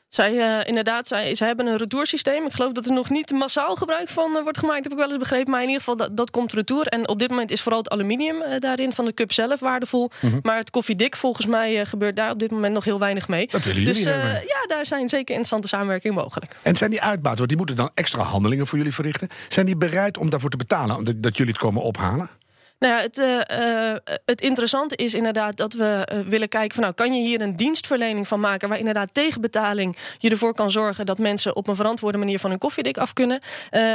Zij, 0.09 0.59
eh, 0.59 0.67
inderdaad, 0.67 1.07
zij, 1.07 1.35
zij 1.35 1.47
hebben 1.47 1.67
een 1.67 1.77
retoursysteem. 1.77 2.45
Ik 2.45 2.51
geloof 2.51 2.71
dat 2.71 2.85
er 2.85 2.91
nog 2.91 3.09
niet 3.09 3.31
massaal 3.31 3.75
gebruik 3.75 4.09
van 4.09 4.37
eh, 4.37 4.43
wordt 4.43 4.57
gemaakt, 4.57 4.83
heb 4.83 4.91
ik 4.91 4.97
wel 4.97 5.09
eens 5.09 5.17
begrepen. 5.17 5.51
Maar 5.51 5.61
in 5.61 5.67
ieder 5.67 5.83
geval, 5.83 5.95
dat, 5.95 6.17
dat 6.17 6.31
komt 6.31 6.53
retour. 6.53 6.87
En 6.87 7.07
op 7.07 7.19
dit 7.19 7.29
moment 7.29 7.51
is 7.51 7.61
vooral 7.61 7.79
het 7.79 7.89
aluminium 7.89 8.41
eh, 8.41 8.59
daarin 8.59 8.93
van 8.93 9.05
de 9.05 9.13
cup 9.13 9.31
zelf 9.31 9.59
waardevol. 9.59 10.09
Maar 10.41 10.57
het 10.57 10.69
koffiedik, 10.69 11.15
volgens 11.15 11.45
mij, 11.45 11.85
gebeurt 11.85 12.15
daar 12.15 12.31
op 12.31 12.39
dit 12.39 12.51
moment 12.51 12.73
nog 12.73 12.83
heel 12.83 12.99
weinig 12.99 13.27
mee. 13.27 13.47
Dat 13.51 13.63
willen 13.63 13.81
jullie 13.81 14.03
dus 14.03 14.03
ja, 14.03 14.67
daar 14.67 14.85
zijn 14.85 15.09
zeker 15.09 15.27
interessante 15.27 15.67
samenwerkingen 15.67 16.17
mogelijk. 16.17 16.55
En 16.61 16.75
zijn 16.75 16.89
die 16.89 17.01
uitbaters, 17.01 17.37
want 17.37 17.49
die 17.49 17.57
moeten 17.57 17.75
dan 17.75 17.89
extra 17.93 18.21
handelingen 18.21 18.67
voor 18.67 18.77
jullie 18.77 18.93
verrichten. 18.93 19.27
Zijn 19.49 19.65
die 19.65 19.77
bereid 19.77 20.17
om 20.17 20.29
daarvoor 20.29 20.49
te 20.49 20.57
betalen, 20.57 21.21
dat 21.21 21.37
jullie 21.37 21.51
het 21.51 21.61
komen 21.61 21.81
ophalen? 21.81 22.29
Nou 22.79 22.93
ja, 22.93 23.01
het, 23.01 23.17
eh, 23.17 23.89
eh, 23.91 23.97
het 24.25 24.41
interessante 24.41 24.95
is 24.95 25.13
inderdaad 25.13 25.57
dat 25.57 25.73
we 25.73 26.05
eh, 26.05 26.19
willen 26.19 26.49
kijken 26.49 26.73
van 26.73 26.83
nou 26.83 26.95
kan 26.95 27.13
je 27.13 27.21
hier 27.21 27.41
een 27.41 27.55
dienstverlening 27.55 28.27
van 28.27 28.39
maken 28.39 28.69
waar 28.69 28.77
inderdaad 28.77 29.13
tegen 29.13 29.41
betaling 29.41 29.97
je 30.17 30.29
ervoor 30.29 30.53
kan 30.53 30.71
zorgen 30.71 31.05
dat 31.05 31.17
mensen 31.17 31.55
op 31.55 31.67
een 31.67 31.75
verantwoorde 31.75 32.17
manier 32.17 32.39
van 32.39 32.49
hun 32.49 32.59
koffiedik 32.59 32.97
af 32.97 33.13
kunnen. 33.13 33.41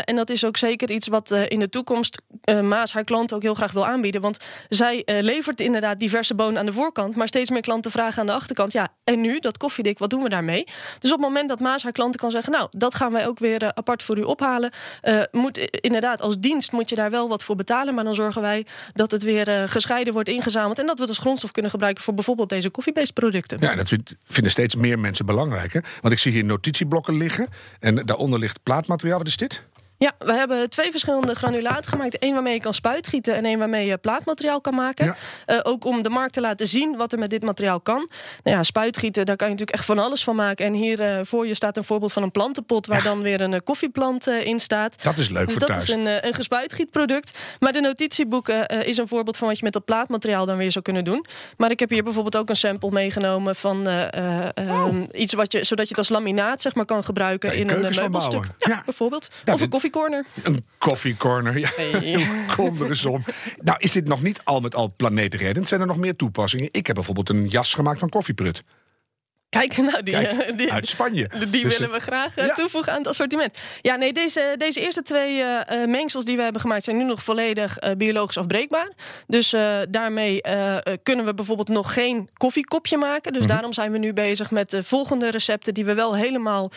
En 0.04 0.16
dat 0.16 0.30
is 0.30 0.44
ook 0.44 0.56
zeker 0.56 0.90
iets 0.90 1.08
wat 1.08 1.30
in 1.30 1.58
de 1.58 1.68
toekomst 1.68 2.22
Maas 2.62 2.92
haar 2.92 3.04
klanten 3.04 3.36
ook 3.36 3.42
heel 3.42 3.54
graag 3.54 3.72
wil 3.72 3.86
aanbieden. 3.86 4.20
Want 4.20 4.36
zij 4.68 5.02
levert 5.04 5.60
inderdaad 5.60 5.98
diverse 5.98 6.34
bonen 6.34 6.58
aan 6.58 6.66
de 6.66 6.72
voorkant, 6.72 7.16
maar 7.16 7.28
steeds 7.28 7.50
meer 7.50 7.60
klanten 7.60 7.90
vragen 7.90 8.20
aan 8.20 8.26
de 8.26 8.32
achterkant: 8.32 8.72
ja, 8.72 8.88
en 9.04 9.20
nu 9.20 9.38
dat 9.38 9.56
koffiedik, 9.56 9.98
wat 9.98 10.10
doen 10.10 10.22
we 10.22 10.28
daarmee? 10.28 10.64
Dus 10.98 11.12
op 11.12 11.18
het 11.18 11.26
moment 11.28 11.48
dat 11.48 11.60
Maas 11.60 11.82
haar 11.82 11.92
klanten 11.92 12.20
kan 12.20 12.30
zeggen: 12.30 12.52
nou, 12.52 12.66
dat 12.70 12.94
gaan 12.94 13.12
wij 13.12 13.26
ook 13.26 13.38
weer 13.38 13.74
apart 13.74 14.02
voor 14.02 14.18
u 14.18 14.22
ophalen, 14.22 14.70
moet 15.30 15.58
inderdaad 15.58 16.20
als 16.20 16.38
dienst 16.38 16.72
moet 16.72 16.88
je 16.88 16.96
daar 16.96 17.10
wel 17.10 17.28
wat 17.28 17.42
voor 17.42 17.56
betalen, 17.56 17.94
maar 17.94 18.04
dan 18.04 18.14
zorgen 18.14 18.42
wij 18.42 18.66
dat 18.92 19.10
het 19.10 19.22
weer 19.22 19.68
gescheiden 19.68 20.12
wordt 20.12 20.28
ingezameld 20.28 20.78
en 20.78 20.86
dat 20.86 20.94
we 20.94 21.00
het 21.00 21.10
als 21.10 21.18
grondstof 21.18 21.50
kunnen 21.50 21.70
gebruiken 21.70 22.02
voor 22.04 22.14
bijvoorbeeld 22.14 22.48
deze 22.48 22.70
koffiebased 22.70 23.14
producten. 23.14 23.58
Ja, 23.60 23.74
dat 23.74 23.88
vind, 23.88 24.16
vinden 24.24 24.52
steeds 24.52 24.74
meer 24.74 24.98
mensen 24.98 25.26
belangrijker. 25.26 25.84
Want 26.00 26.14
ik 26.14 26.20
zie 26.20 26.32
hier 26.32 26.44
notitieblokken 26.44 27.16
liggen 27.16 27.48
en 27.80 27.94
daaronder 27.94 28.38
ligt 28.38 28.62
plaatmateriaal. 28.62 29.18
Wat 29.18 29.26
is 29.26 29.36
dit? 29.36 29.62
Ja, 30.04 30.12
we 30.18 30.32
hebben 30.32 30.70
twee 30.70 30.90
verschillende 30.90 31.34
granulaten 31.34 31.84
gemaakt. 31.84 32.16
Eén 32.18 32.32
waarmee 32.32 32.54
je 32.54 32.60
kan 32.60 32.74
spuitgieten 32.74 33.34
en 33.34 33.44
één 33.44 33.58
waarmee 33.58 33.86
je 33.86 33.98
plaatmateriaal 33.98 34.60
kan 34.60 34.74
maken. 34.74 35.04
Ja. 35.04 35.16
Uh, 35.46 35.60
ook 35.62 35.84
om 35.84 36.02
de 36.02 36.08
markt 36.08 36.32
te 36.32 36.40
laten 36.40 36.66
zien 36.66 36.96
wat 36.96 37.12
er 37.12 37.18
met 37.18 37.30
dit 37.30 37.42
materiaal 37.42 37.80
kan. 37.80 38.10
Nou 38.42 38.56
ja, 38.56 38.62
spuitgieten, 38.62 39.26
daar 39.26 39.36
kan 39.36 39.46
je 39.46 39.52
natuurlijk 39.52 39.78
echt 39.78 39.86
van 39.86 39.98
alles 39.98 40.24
van 40.24 40.36
maken. 40.36 40.66
En 40.66 40.72
hier 40.72 41.18
uh, 41.18 41.24
voor 41.24 41.46
je 41.46 41.54
staat 41.54 41.76
een 41.76 41.84
voorbeeld 41.84 42.12
van 42.12 42.22
een 42.22 42.30
plantenpot... 42.30 42.86
waar 42.86 42.98
ja. 42.98 43.04
dan 43.04 43.22
weer 43.22 43.40
een 43.40 43.52
uh, 43.52 43.58
koffieplant 43.64 44.26
in 44.26 44.60
staat. 44.60 45.02
Dat 45.02 45.16
is 45.16 45.28
leuk 45.28 45.44
dus 45.44 45.52
voor 45.52 45.60
dat 45.60 45.68
thuis. 45.68 45.88
is 45.88 45.94
een, 45.94 46.26
een 46.26 46.34
gespuitgietproduct. 46.34 47.38
Maar 47.58 47.72
de 47.72 47.80
notitieboeken 47.80 48.66
is 48.66 48.96
een 48.96 49.08
voorbeeld 49.08 49.36
van 49.36 49.48
wat 49.48 49.56
je 49.58 49.64
met 49.64 49.72
dat 49.72 49.84
plaatmateriaal... 49.84 50.46
dan 50.46 50.56
weer 50.56 50.72
zou 50.72 50.84
kunnen 50.84 51.04
doen. 51.04 51.26
Maar 51.56 51.70
ik 51.70 51.80
heb 51.80 51.90
hier 51.90 52.02
bijvoorbeeld 52.02 52.36
ook 52.36 52.48
een 52.48 52.56
sample 52.56 52.90
meegenomen... 52.90 53.56
van 53.56 53.86
oh. 53.88 54.94
iets 55.12 55.32
wat 55.32 55.52
je, 55.52 55.64
zodat 55.64 55.84
je 55.84 55.90
het 55.90 55.98
als 55.98 56.08
laminaat 56.08 56.60
zeg 56.60 56.74
maar, 56.74 56.84
kan 56.84 57.04
gebruiken... 57.04 57.56
in 57.56 57.70
een 57.70 57.94
meubelstuk. 57.94 58.46
Ja, 58.58 58.82
bijvoorbeeld. 58.84 59.28
of 59.52 59.60
een 59.60 59.68
koffie 59.68 59.92
Een 60.42 60.64
koffiecorner, 60.78 61.58
ja. 61.58 61.68
Hey. 61.76 62.26
Kom 62.56 62.82
er 62.82 62.88
eens 62.88 63.04
om. 63.04 63.24
Nou, 63.56 63.78
is 63.80 63.92
dit 63.92 64.08
nog 64.08 64.22
niet 64.22 64.40
al 64.44 64.60
met 64.60 64.74
al 64.74 64.94
planeetredend? 64.96 65.68
Zijn 65.68 65.80
er 65.80 65.86
nog 65.86 65.96
meer 65.96 66.16
toepassingen? 66.16 66.68
Ik 66.70 66.86
heb 66.86 66.94
bijvoorbeeld 66.94 67.28
een 67.28 67.46
jas 67.48 67.74
gemaakt 67.74 67.98
van 67.98 68.08
koffieprut. 68.08 68.62
Kijk, 69.58 69.76
nou, 69.76 70.02
die, 70.02 70.14
Kijk, 70.14 70.58
die, 70.58 70.72
uit 70.72 70.88
Spanje. 70.88 71.30
Die 71.50 71.62
dus, 71.62 71.78
willen 71.78 71.94
we 71.94 72.00
graag 72.00 72.36
ja. 72.36 72.54
toevoegen 72.54 72.92
aan 72.92 72.98
het 72.98 73.06
assortiment. 73.06 73.58
Ja, 73.80 73.96
nee, 73.96 74.12
deze, 74.12 74.54
deze 74.56 74.80
eerste 74.80 75.02
twee 75.02 75.38
uh, 75.38 75.60
mengsels 75.86 76.24
die 76.24 76.36
we 76.36 76.42
hebben 76.42 76.60
gemaakt... 76.60 76.84
zijn 76.84 76.96
nu 76.96 77.04
nog 77.04 77.22
volledig 77.22 77.82
uh, 77.82 77.90
biologisch 77.96 78.38
afbreekbaar. 78.38 78.90
Dus 79.26 79.52
uh, 79.52 79.78
daarmee 79.88 80.40
kunnen 81.02 81.24
we 81.24 81.34
bijvoorbeeld 81.34 81.68
nog 81.68 81.92
geen 81.92 82.28
koffiekopje 82.36 82.96
maken. 82.96 83.32
Dus 83.32 83.32
mm 83.32 83.38
-hmm. 83.38 83.48
daarom 83.54 83.72
zijn 83.72 83.92
we 83.92 83.98
nu 83.98 84.12
bezig 84.12 84.50
met 84.50 84.70
de 84.70 84.82
volgende 84.82 85.30
recepten... 85.30 85.74
die 85.74 85.84
we 85.84 85.94
wel 85.94 86.14
helemaal 86.16 86.70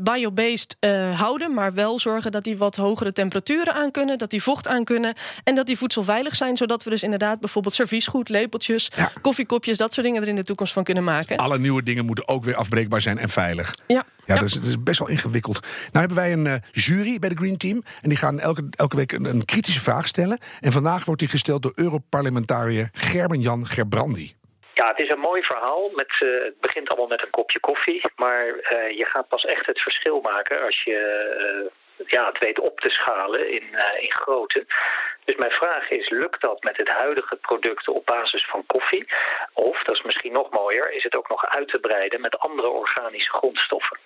biobased 0.00 0.76
houden... 1.14 1.54
maar 1.54 1.74
wel 1.74 1.98
zorgen 1.98 2.32
dat 2.32 2.44
die 2.44 2.56
wat 2.56 2.76
hogere 2.76 3.12
temperaturen 3.12 3.74
aan 3.74 3.90
kunnen... 3.90 4.18
dat 4.18 4.30
die 4.30 4.42
vocht 4.42 4.68
aan 4.68 4.84
kunnen 4.84 5.14
en 5.44 5.54
dat 5.54 5.66
die 5.66 5.78
voedselveilig 5.78 6.36
zijn... 6.36 6.56
zodat 6.56 6.84
we 6.84 6.90
dus 6.90 7.02
inderdaad 7.02 7.40
bijvoorbeeld 7.40 7.74
serviesgoed, 7.74 8.28
lepeltjes... 8.28 8.90
Ja. 8.96 9.12
koffiekopjes, 9.20 9.76
dat 9.76 9.92
soort 9.92 10.06
dingen 10.06 10.22
er 10.22 10.28
in 10.28 10.36
de 10.36 10.44
toekomst 10.44 10.72
van 10.72 10.84
kunnen 10.84 11.04
maken. 11.04 11.36
Alle 11.36 11.58
nieuwe 11.58 11.82
dingen 11.82 12.04
moeten 12.04 12.15
ook 12.24 12.44
weer 12.44 12.54
afbreekbaar 12.54 13.00
zijn 13.00 13.18
en 13.18 13.28
veilig. 13.28 13.74
Ja. 13.86 14.04
Ja, 14.26 14.34
Dat, 14.34 14.44
is, 14.44 14.52
dat, 14.52 14.66
is, 14.66 14.82
best 14.82 14.98
wel 14.98 15.08
ingewikkeld. 15.08 15.60
Nou 15.60 15.98
hebben 16.06 16.16
wij 16.16 16.32
een 16.32 16.44
uh, 16.44 16.54
jury 16.70 17.18
bij 17.18 17.28
de 17.28 17.34
Green 17.34 17.56
Team. 17.56 17.82
En 18.02 18.08
die 18.08 18.18
gaan 18.18 18.40
elke, 18.40 18.68
elke 18.70 18.96
week 18.96 19.12
een, 19.12 19.24
een, 19.24 19.44
kritische 19.44 19.80
vraag 19.80 20.06
stellen. 20.06 20.38
En 20.60 20.72
vandaag 20.72 21.04
wordt 21.04 21.20
die 21.20 21.30
gesteld 21.30 21.62
door 21.62 21.72
Europarlementariër 21.74 22.88
Gerben-Jan 22.92 23.66
Gerbrandi. 23.66 24.34
Ja, 24.74 24.88
het 24.88 24.98
is 24.98 25.10
een 25.10 25.18
mooi 25.18 25.42
verhaal. 25.42 25.90
Met, 25.94 26.20
uh, 26.20 26.44
het 26.44 26.60
begint 26.60 26.88
allemaal 26.88 27.06
met 27.06 27.22
een 27.22 27.30
kopje 27.30 27.60
koffie. 27.60 28.10
Maar 28.16 28.46
uh, 28.46 28.96
je 28.96 29.04
gaat 29.04 29.28
pas 29.28 29.44
echt 29.44 29.66
het 29.66 29.80
verschil 29.80 30.20
maken 30.20 30.64
als 30.64 30.82
je 30.82 31.70
ja, 32.06 32.26
het 32.26 32.38
weet 32.38 32.58
op 32.58 32.80
te 32.80 32.90
schalen 32.90 33.50
in, 33.50 33.68
uh, 33.72 34.02
in 34.02 34.12
grootte. 34.12 34.66
Dus 35.24 35.36
mijn 35.36 35.50
vraag 35.50 35.90
is, 35.90 36.08
lukt 36.08 36.40
dat 36.40 36.62
met 36.62 36.76
het 36.76 36.88
huidige 36.88 37.36
product 37.36 37.88
op 37.88 38.06
basis 38.06 38.46
van 38.46 38.66
koffie? 38.66 39.06
Of, 39.52 39.82
dat 39.82 39.94
is 39.94 40.02
misschien 40.02 40.32
nog 40.32 40.50
mooier, 40.50 40.92
is 40.92 41.02
het 41.02 41.16
ook 41.16 41.28
nog 41.28 41.46
uit 41.46 41.68
te 41.68 41.78
breiden 41.78 42.20
met 42.20 42.38
andere 42.38 42.68
organische 42.68 43.32
grondstoffen? 43.32 43.98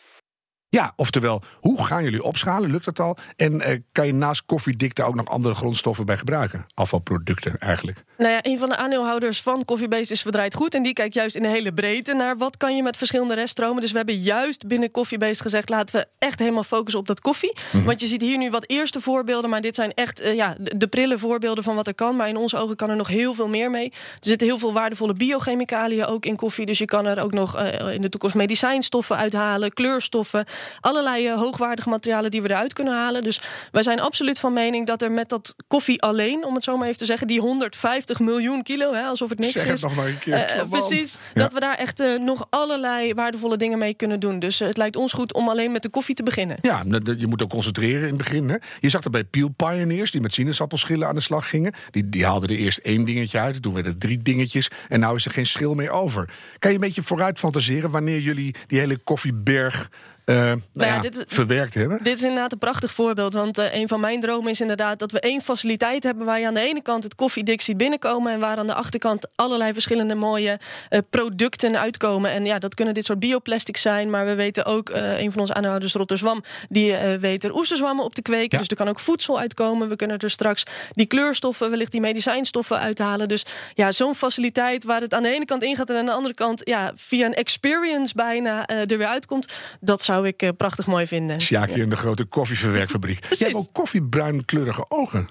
Ja, 0.73 0.93
oftewel, 0.97 1.43
hoe 1.61 1.85
gaan 1.85 2.05
jullie 2.05 2.23
opschalen? 2.23 2.71
Lukt 2.71 2.85
dat 2.85 3.00
al? 3.00 3.17
En 3.37 3.55
uh, 3.55 3.67
kan 3.93 4.07
je 4.07 4.12
naast 4.12 4.47
koffiedik 4.47 4.95
daar 4.95 5.07
ook 5.07 5.15
nog 5.15 5.29
andere 5.29 5.55
grondstoffen 5.55 6.07
bij 6.07 6.17
gebruiken? 6.17 6.67
Afvalproducten 6.75 7.59
eigenlijk. 7.59 8.05
Nou 8.19 8.33
ja, 8.33 8.39
een 8.43 8.59
van 8.59 8.69
de 8.69 8.77
aandeelhouders 8.77 9.43
van 9.43 9.64
Koffiebase 9.64 10.12
is 10.12 10.23
Verdraaid 10.23 10.55
Goed. 10.55 10.75
En 10.75 10.83
die 10.83 10.92
kijkt 10.92 11.14
juist 11.14 11.37
in 11.37 11.42
de 11.42 11.49
hele 11.49 11.73
breedte 11.73 12.14
naar 12.14 12.37
wat 12.37 12.57
kan 12.57 12.77
je 12.77 12.83
met 12.83 12.97
verschillende 12.97 13.35
reststromen. 13.35 13.81
Dus 13.81 13.90
we 13.90 13.97
hebben 13.97 14.18
juist 14.18 14.66
binnen 14.66 14.90
Koffiebase 14.90 15.42
gezegd... 15.42 15.68
laten 15.68 15.97
we 15.97 16.07
echt 16.18 16.38
helemaal 16.38 16.64
focussen 16.64 17.01
op 17.01 17.07
dat 17.07 17.21
koffie. 17.21 17.53
Mm 17.55 17.62
-hmm. 17.71 17.85
Want 17.85 18.01
je 18.01 18.07
ziet 18.07 18.21
hier 18.21 18.38
nu 18.38 18.51
wat 18.51 18.68
eerste 18.68 19.01
voorbeelden... 19.01 19.51
maar 19.51 19.61
dit 19.61 19.75
zijn 19.75 19.94
echt 19.94 20.23
uh, 20.23 20.35
ja, 20.35 20.57
de 20.61 20.87
prille 20.87 21.18
voorbeelden 21.18 21.64
van 21.64 21.75
wat 21.75 21.87
er 21.87 21.94
kan. 21.94 22.16
Maar 22.16 22.29
in 22.29 22.37
onze 22.37 22.57
ogen 22.57 22.77
kan 22.77 22.90
er 22.90 22.97
nog 22.97 23.09
heel 23.09 23.35
veel 23.35 23.49
meer 23.49 23.71
mee. 23.71 23.90
Er 23.90 24.18
zitten 24.21 24.47
heel 24.47 24.59
veel 24.59 24.73
waardevolle 24.73 25.12
biochemicaliën 25.12 26.07
ook 26.07 26.25
in 26.25 26.37
koffie. 26.37 26.66
Dus 26.66 26.79
je 26.79 26.85
kan 26.85 27.07
er 27.07 27.23
ook 27.23 27.33
nog 27.33 27.57
uh, 27.57 27.94
in 27.94 28.01
de 28.01 28.09
toekomst 28.09 28.35
medicijnstoffen 28.35 29.16
uithalen... 29.16 29.73
kleurstoffen 29.73 30.44
allerlei 30.81 31.29
uh, 31.29 31.38
hoogwaardige 31.38 31.88
materialen 31.88 32.31
die 32.31 32.42
we 32.42 32.51
eruit 32.51 32.73
kunnen 32.73 32.94
halen. 32.94 33.23
Dus 33.23 33.40
wij 33.73 33.83
zijn 33.83 34.01
absoluut 34.01 34.38
van 34.38 34.53
mening 34.53 34.87
dat 34.87 35.03
er 35.03 35.11
met 35.11 35.29
dat 35.29 35.55
koffie 35.68 36.03
alleen, 36.03 36.44
om 36.44 36.55
het 36.55 36.64
zo 36.64 36.77
maar 36.77 36.87
even 36.87 36.99
te 36.99 37.05
zeggen, 37.05 37.27
die 37.27 37.40
150 37.40 38.20
miljoen 38.20 38.62
kilo, 38.62 38.92
hè, 38.92 39.03
alsof 39.03 39.29
het 39.29 39.38
niks 39.38 39.53
zeg 39.53 39.64
is. 39.64 39.70
Het 39.70 39.83
nog 39.83 39.94
maar 39.94 40.07
een 40.07 40.18
keer. 40.18 40.57
Uh, 40.57 40.68
precies. 40.70 41.18
Ja. 41.35 41.42
Dat 41.42 41.53
we 41.53 41.61
daar 41.61 41.75
echt 41.75 42.01
uh, 42.01 42.18
nog 42.18 42.46
allerlei 42.51 43.14
waardevolle 43.14 43.57
dingen 43.57 43.79
mee 43.79 43.94
kunnen 43.94 44.20
doen. 44.20 44.38
Dus 44.38 44.59
het 44.59 44.77
lijkt 44.77 44.96
ons 44.96 45.12
goed 45.12 45.35
om 45.35 45.49
alleen 45.49 45.73
met 45.73 45.83
de 45.83 45.88
koffie 45.88 46.14
te 46.14 46.23
beginnen. 46.23 46.57
Ja, 46.62 46.85
je 47.16 47.27
moet 47.27 47.42
ook 47.42 47.51
concentreren 47.51 48.03
in 48.03 48.09
het 48.09 48.16
begin. 48.16 48.49
Hè. 48.49 48.57
Je 48.81 48.90
zag 48.90 49.01
dat 49.01 49.12
bij 49.12 49.25
Peel 49.25 49.49
Pioneers, 49.49 50.11
die 50.11 50.20
met 50.20 50.33
sinaasappelschillen 50.33 51.09
aan 51.09 51.14
de 51.14 51.20
slag 51.20 51.49
gingen. 51.49 51.73
Die, 51.90 52.09
die 52.09 52.25
haalden 52.25 52.49
er 52.49 52.57
eerst 52.57 52.79
één 52.79 53.05
dingetje 53.05 53.38
uit, 53.38 53.62
toen 53.62 53.73
werden 53.73 53.92
het 53.92 54.01
drie 54.01 54.23
dingetjes. 54.23 54.70
En 54.88 55.01
nu 55.01 55.14
is 55.14 55.25
er 55.25 55.31
geen 55.31 55.46
schil 55.46 55.75
meer 55.75 55.90
over. 55.90 56.29
Kan 56.59 56.70
je 56.70 56.77
een 56.77 56.83
beetje 56.85 57.03
vooruit 57.03 57.38
fantaseren 57.38 57.90
wanneer 57.90 58.20
jullie 58.20 58.55
die 58.66 58.79
hele 58.79 58.96
koffieberg 58.96 59.90
uh, 60.31 60.37
nou 60.37 60.61
ja, 60.73 60.95
ja, 60.95 61.01
dit, 61.01 61.25
verwerkt 61.27 61.75
hebben. 61.75 61.99
Dit 62.03 62.16
is 62.16 62.23
inderdaad 62.23 62.53
een 62.53 62.59
prachtig 62.59 62.93
voorbeeld. 62.93 63.33
Want 63.33 63.59
uh, 63.59 63.75
een 63.75 63.88
van 63.88 64.01
mijn 64.01 64.21
dromen 64.21 64.51
is 64.51 64.61
inderdaad 64.61 64.99
dat 64.99 65.12
we 65.12 65.21
één 65.21 65.40
faciliteit 65.40 66.03
hebben... 66.03 66.27
waar 66.27 66.40
je 66.40 66.47
aan 66.47 66.55
de 66.55 66.61
ene 66.61 66.83
kant 66.83 67.05
het 67.05 67.14
koffiedik 67.14 67.61
ziet 67.61 67.77
binnenkomen... 67.77 68.33
en 68.33 68.40
waar 68.40 68.57
aan 68.57 68.66
de 68.66 68.75
achterkant 68.75 69.27
allerlei 69.35 69.73
verschillende 69.73 70.14
mooie 70.14 70.59
uh, 70.90 70.99
producten 71.11 71.81
uitkomen. 71.81 72.31
En 72.31 72.45
ja, 72.45 72.59
dat 72.59 72.75
kunnen 72.75 72.95
dit 72.95 73.05
soort 73.05 73.19
bioplastics 73.19 73.81
zijn. 73.81 74.11
Maar 74.11 74.27
we 74.27 74.35
weten 74.35 74.64
ook, 74.64 74.88
een 74.93 75.33
van 75.33 75.40
onze 75.40 75.55
aanhouders, 75.55 75.93
Rotterzwam... 75.93 76.43
die 76.69 76.97
weet 77.21 77.45
er 77.45 77.55
oesterzwammen 77.55 78.05
op 78.05 78.14
te 78.14 78.23
kweken. 78.23 78.49
Ja. 78.51 78.59
Dus 78.59 78.69
er 78.69 78.77
kan 78.77 78.88
ook 78.88 79.01
voedsel 79.01 79.38
uitkomen. 79.38 79.88
We 79.88 79.97
kunnen 79.97 80.19
er 80.19 80.31
straks 80.31 80.62
die 80.90 81.07
kleurstoffen, 81.07 81.71
wellicht 81.71 81.93
die 81.93 82.01
medicijnstoffen 82.01 82.79
uithalen. 82.79 83.29
Dus 83.29 83.45
ja, 83.75 83.93
zo'n 83.93 84.14
faciliteit 84.14 84.85
waar 84.85 85.01
het 85.01 85.14
aan 85.14 85.23
de 85.23 85.35
ene 85.35 85.45
kant 85.45 85.62
ingaat... 85.62 85.90
en 85.90 85.97
aan 85.97 86.07
de 86.07 86.12
andere 86.12 86.35
kant 86.35 86.61
ja, 86.64 86.93
via 86.95 87.27
een 87.27 87.35
experience 87.35 88.14
bijna 88.14 88.66
er 88.66 88.99
weer 88.99 89.07
uitkomt... 89.07 89.55
dat 89.81 90.03
zou 90.03 90.19
ik 90.26 90.42
uh, 90.42 90.50
prachtig 90.56 90.87
mooi 90.87 91.06
vinden. 91.06 91.40
Sjaakje 91.40 91.76
ja. 91.76 91.83
in 91.83 91.90
de 91.90 91.96
grote 91.96 92.24
koffieverwerkfabriek. 92.24 93.24
Je 93.38 93.44
hebt 93.44 93.56
ook 93.56 93.72
koffiebruinkleurige 93.72 94.85
ogen. 94.88 95.28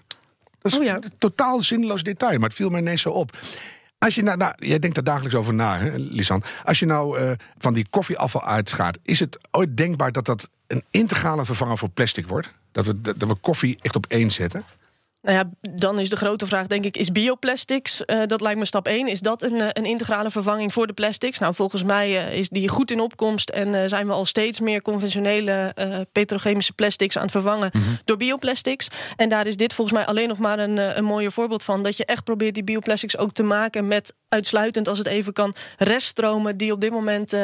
Dat 0.62 0.72
is 0.72 0.78
oh 0.78 0.84
ja. 0.84 1.00
totaal 1.18 1.62
zinloos 1.62 2.04
detail, 2.04 2.40
maar 2.40 2.48
het 2.48 2.58
viel 2.58 2.70
mij 2.70 2.80
ineens 2.80 3.02
zo 3.02 3.10
op. 3.10 3.38
Als 3.98 4.16
je 4.16 4.22
nou, 4.22 4.38
nou, 4.38 4.54
jij 4.56 4.80
denkt 4.80 4.98
er 4.98 5.04
dagelijks 5.04 5.36
over 5.36 5.54
na, 5.54 5.78
hè, 5.78 5.98
Lisan. 5.98 6.44
Als 6.64 6.80
je 6.80 6.86
nou 6.86 7.20
uh, 7.20 7.32
van 7.58 7.74
die 7.74 7.86
koffieafval 7.90 8.44
uitgaat, 8.44 8.98
is 9.04 9.20
het 9.20 9.40
ooit 9.52 9.78
denkbaar 9.78 10.12
dat 10.12 10.26
dat 10.26 10.50
een 10.68 10.84
integrale 10.92 11.46
vervanger 11.46 11.78
voor 11.78 11.90
plastic 11.90 12.28
wordt? 12.28 12.50
Dat 12.72 12.86
we, 12.86 13.00
dat 13.00 13.18
we 13.18 13.36
koffie 13.36 13.78
echt 13.82 13.96
op 13.96 14.06
één 14.06 14.32
zetten? 14.32 14.64
Nou 15.22 15.38
ja, 15.38 15.50
dan 15.72 16.00
is 16.00 16.10
de 16.10 16.16
grote 16.16 16.46
vraag, 16.46 16.68
denk 16.68 16.86
ik, 16.86 16.98
is 16.98 17.12
bioplastics, 17.12 18.04
uh, 18.06 18.22
dat 18.26 18.42
lijkt 18.42 18.60
me 18.60 18.66
stap 18.66 18.88
1, 18.88 19.08
is 19.08 19.20
dat 19.20 19.42
een, 19.42 19.62
een 19.78 19.86
integrale 19.86 20.32
vervanging 20.32 20.74
voor 20.74 20.88
de 20.88 20.94
plastics? 20.94 21.40
Nou, 21.40 21.54
volgens 21.54 21.84
mij 21.84 22.10
uh, 22.10 22.38
is 22.38 22.50
die 22.50 22.68
goed 22.68 22.92
in 22.92 23.00
opkomst 23.00 23.50
en 23.50 23.74
uh, 23.74 23.84
zijn 23.86 24.08
we 24.08 24.14
al 24.14 24.26
steeds 24.26 24.60
meer 24.60 24.82
conventionele 24.82 25.74
petrochemische 26.12 26.74
plastics 26.74 27.18
aan 27.18 27.22
het 27.22 27.32
vervangen 27.32 27.70
mm 27.74 27.82
-hmm. 27.82 27.98
door 28.06 28.18
bioplastics. 28.18 28.88
En 29.16 29.30
daar 29.30 29.48
is 29.48 29.58
dit 29.58 29.74
volgens 29.74 29.98
mij 29.98 30.06
alleen 30.06 30.28
nog 30.28 30.38
maar 30.38 30.60
een, 30.60 30.98
een 30.98 31.04
mooie 31.04 31.32
voorbeeld 31.32 31.64
van, 31.64 31.84
dat 31.84 31.98
je 31.98 32.06
echt 32.06 32.24
probeert 32.24 32.54
die 32.54 32.64
bioplastics 32.64 33.18
ook 33.18 33.32
te 33.32 33.44
maken 33.44 33.88
met 33.88 34.14
uitsluitend, 34.30 34.88
als 34.88 34.98
het 34.98 35.08
even 35.08 35.34
kan, 35.34 35.56
reststromen 35.78 36.58
die 36.58 36.72
op 36.72 36.82
dit 36.82 36.92
moment 36.92 37.38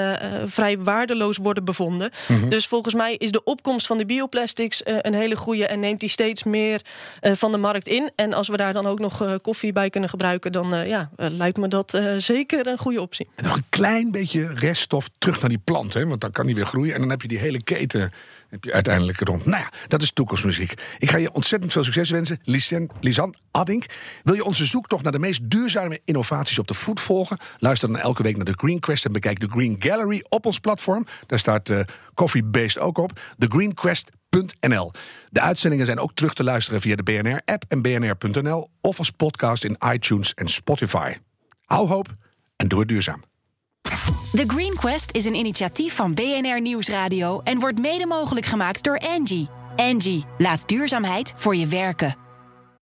vrij 0.46 0.78
waardeloos 0.78 1.38
worden 1.38 1.66
bevonden. 1.66 2.12
Mm 2.28 2.40
-hmm. 2.40 2.50
Dus 2.50 2.68
volgens 2.68 2.94
mij 2.94 3.16
is 3.16 3.32
de 3.32 3.44
opkomst 3.44 3.88
van 3.88 3.98
de 3.98 4.06
bioplastics 4.06 4.82
een 4.86 5.14
hele 5.14 5.36
goede 5.36 5.68
en 5.68 5.80
neemt 5.80 6.00
die 6.00 6.10
steeds 6.10 6.44
meer 6.44 6.82
van 7.22 7.52
de 7.52 7.58
markt 7.66 7.88
in. 7.88 8.12
En 8.16 8.34
als 8.34 8.48
we 8.48 8.58
daar 8.58 8.74
dan 8.74 8.86
ook 8.86 9.00
nog 9.00 9.24
uh, 9.24 9.36
koffie 9.42 9.74
bij 9.74 9.90
kunnen 9.90 10.10
gebruiken, 10.10 10.52
dan 10.52 10.74
uh, 10.74 10.86
ja, 10.86 11.10
uh, 11.18 11.28
lijkt 11.30 11.58
me 11.58 11.68
dat 11.68 12.00
zeker 12.18 12.68
een 12.68 12.78
goede 12.78 13.02
optie. 13.02 13.28
En 13.36 13.44
nog 13.44 13.56
een 13.56 13.70
klein 13.70 14.12
beetje 14.12 14.54
reststof 14.54 15.10
terug 15.18 15.40
naar 15.40 15.50
die 15.50 15.62
plant, 15.64 15.94
hè, 15.94 16.08
want 16.08 16.22
dan 16.22 16.32
kan 16.32 16.46
die 16.46 16.56
weer 16.56 16.66
groeien. 16.66 16.94
En 16.94 17.00
dan 17.00 17.10
heb 17.10 17.22
je 17.22 17.28
die 17.28 17.38
hele 17.38 17.64
keten 17.64 18.12
heb 18.50 18.64
je 18.64 18.74
uiteindelijk 18.74 19.20
rond. 19.20 19.46
Nou 19.46 19.58
ja, 19.58 19.70
dat 19.88 20.02
is 20.02 20.12
toekomstmuziek. 20.12 20.74
Ik 20.98 21.10
ga 21.10 21.18
je 21.18 21.34
ontzettend 21.34 21.72
veel 21.72 21.84
succes 21.84 22.10
wensen, 22.10 22.40
Lisan, 22.44 22.90
Lisan. 23.00 23.36
Wil 24.24 24.34
je 24.34 24.44
onze 24.44 24.66
zoektocht 24.66 25.04
naar 25.04 25.12
de 25.12 25.20
meest 25.20 25.50
duurzame 25.50 26.02
innovaties 26.06 26.60
op 26.60 26.68
de 26.68 26.74
voet 26.74 27.00
volgen? 27.00 27.38
Luister 27.58 27.92
dan 27.92 28.00
elke 28.00 28.24
week 28.24 28.36
naar 28.36 28.46
de 28.46 28.54
Green 28.58 28.80
Quest 28.80 29.06
en 29.06 29.12
bekijk 29.12 29.40
de 29.40 29.48
Green 29.48 29.76
Gallery 29.80 30.26
op 30.30 30.46
ons 30.46 30.60
platform. 30.60 31.06
Daar 31.26 31.40
staat 31.40 31.72
Coffee 32.14 32.44
Based 32.44 32.80
ook 32.80 32.98
op. 32.98 33.20
De 33.38 33.48
Green 33.48 33.74
Quest 33.74 34.12
De 35.30 35.42
uitzendingen 35.42 35.86
zijn 35.86 36.00
ook 36.00 36.14
terug 36.14 36.34
te 36.34 36.44
luisteren 36.44 36.82
via 36.82 36.96
de 36.96 37.04
BNR-app 37.04 37.64
en 37.68 37.82
bnr.nl 37.82 38.70
of 38.82 38.98
als 38.98 39.10
podcast 39.10 39.64
in 39.64 39.78
iTunes 39.94 40.34
en 40.34 40.50
Spotify. 40.50 41.14
Hou 41.66 41.88
hoop 41.88 42.16
en 42.56 42.68
doe 42.68 42.80
het 42.80 42.88
duurzaam. 42.88 43.24
The 44.32 44.44
Green 44.48 44.76
Quest 44.76 45.12
is 45.12 45.26
een 45.26 45.36
initiatief 45.36 45.96
van 45.96 46.14
BNR 46.14 46.62
Nieuwsradio 46.62 47.42
en 47.44 47.60
wordt 47.60 47.80
mede 47.80 48.06
mogelijk 48.06 48.46
gemaakt 48.46 48.84
door 48.84 49.00
Angie. 49.00 49.50
Angie, 49.76 50.26
laat 50.38 50.68
duurzaamheid 50.68 51.34
voor 51.36 51.56
je 51.56 51.68
werken. 51.68 52.25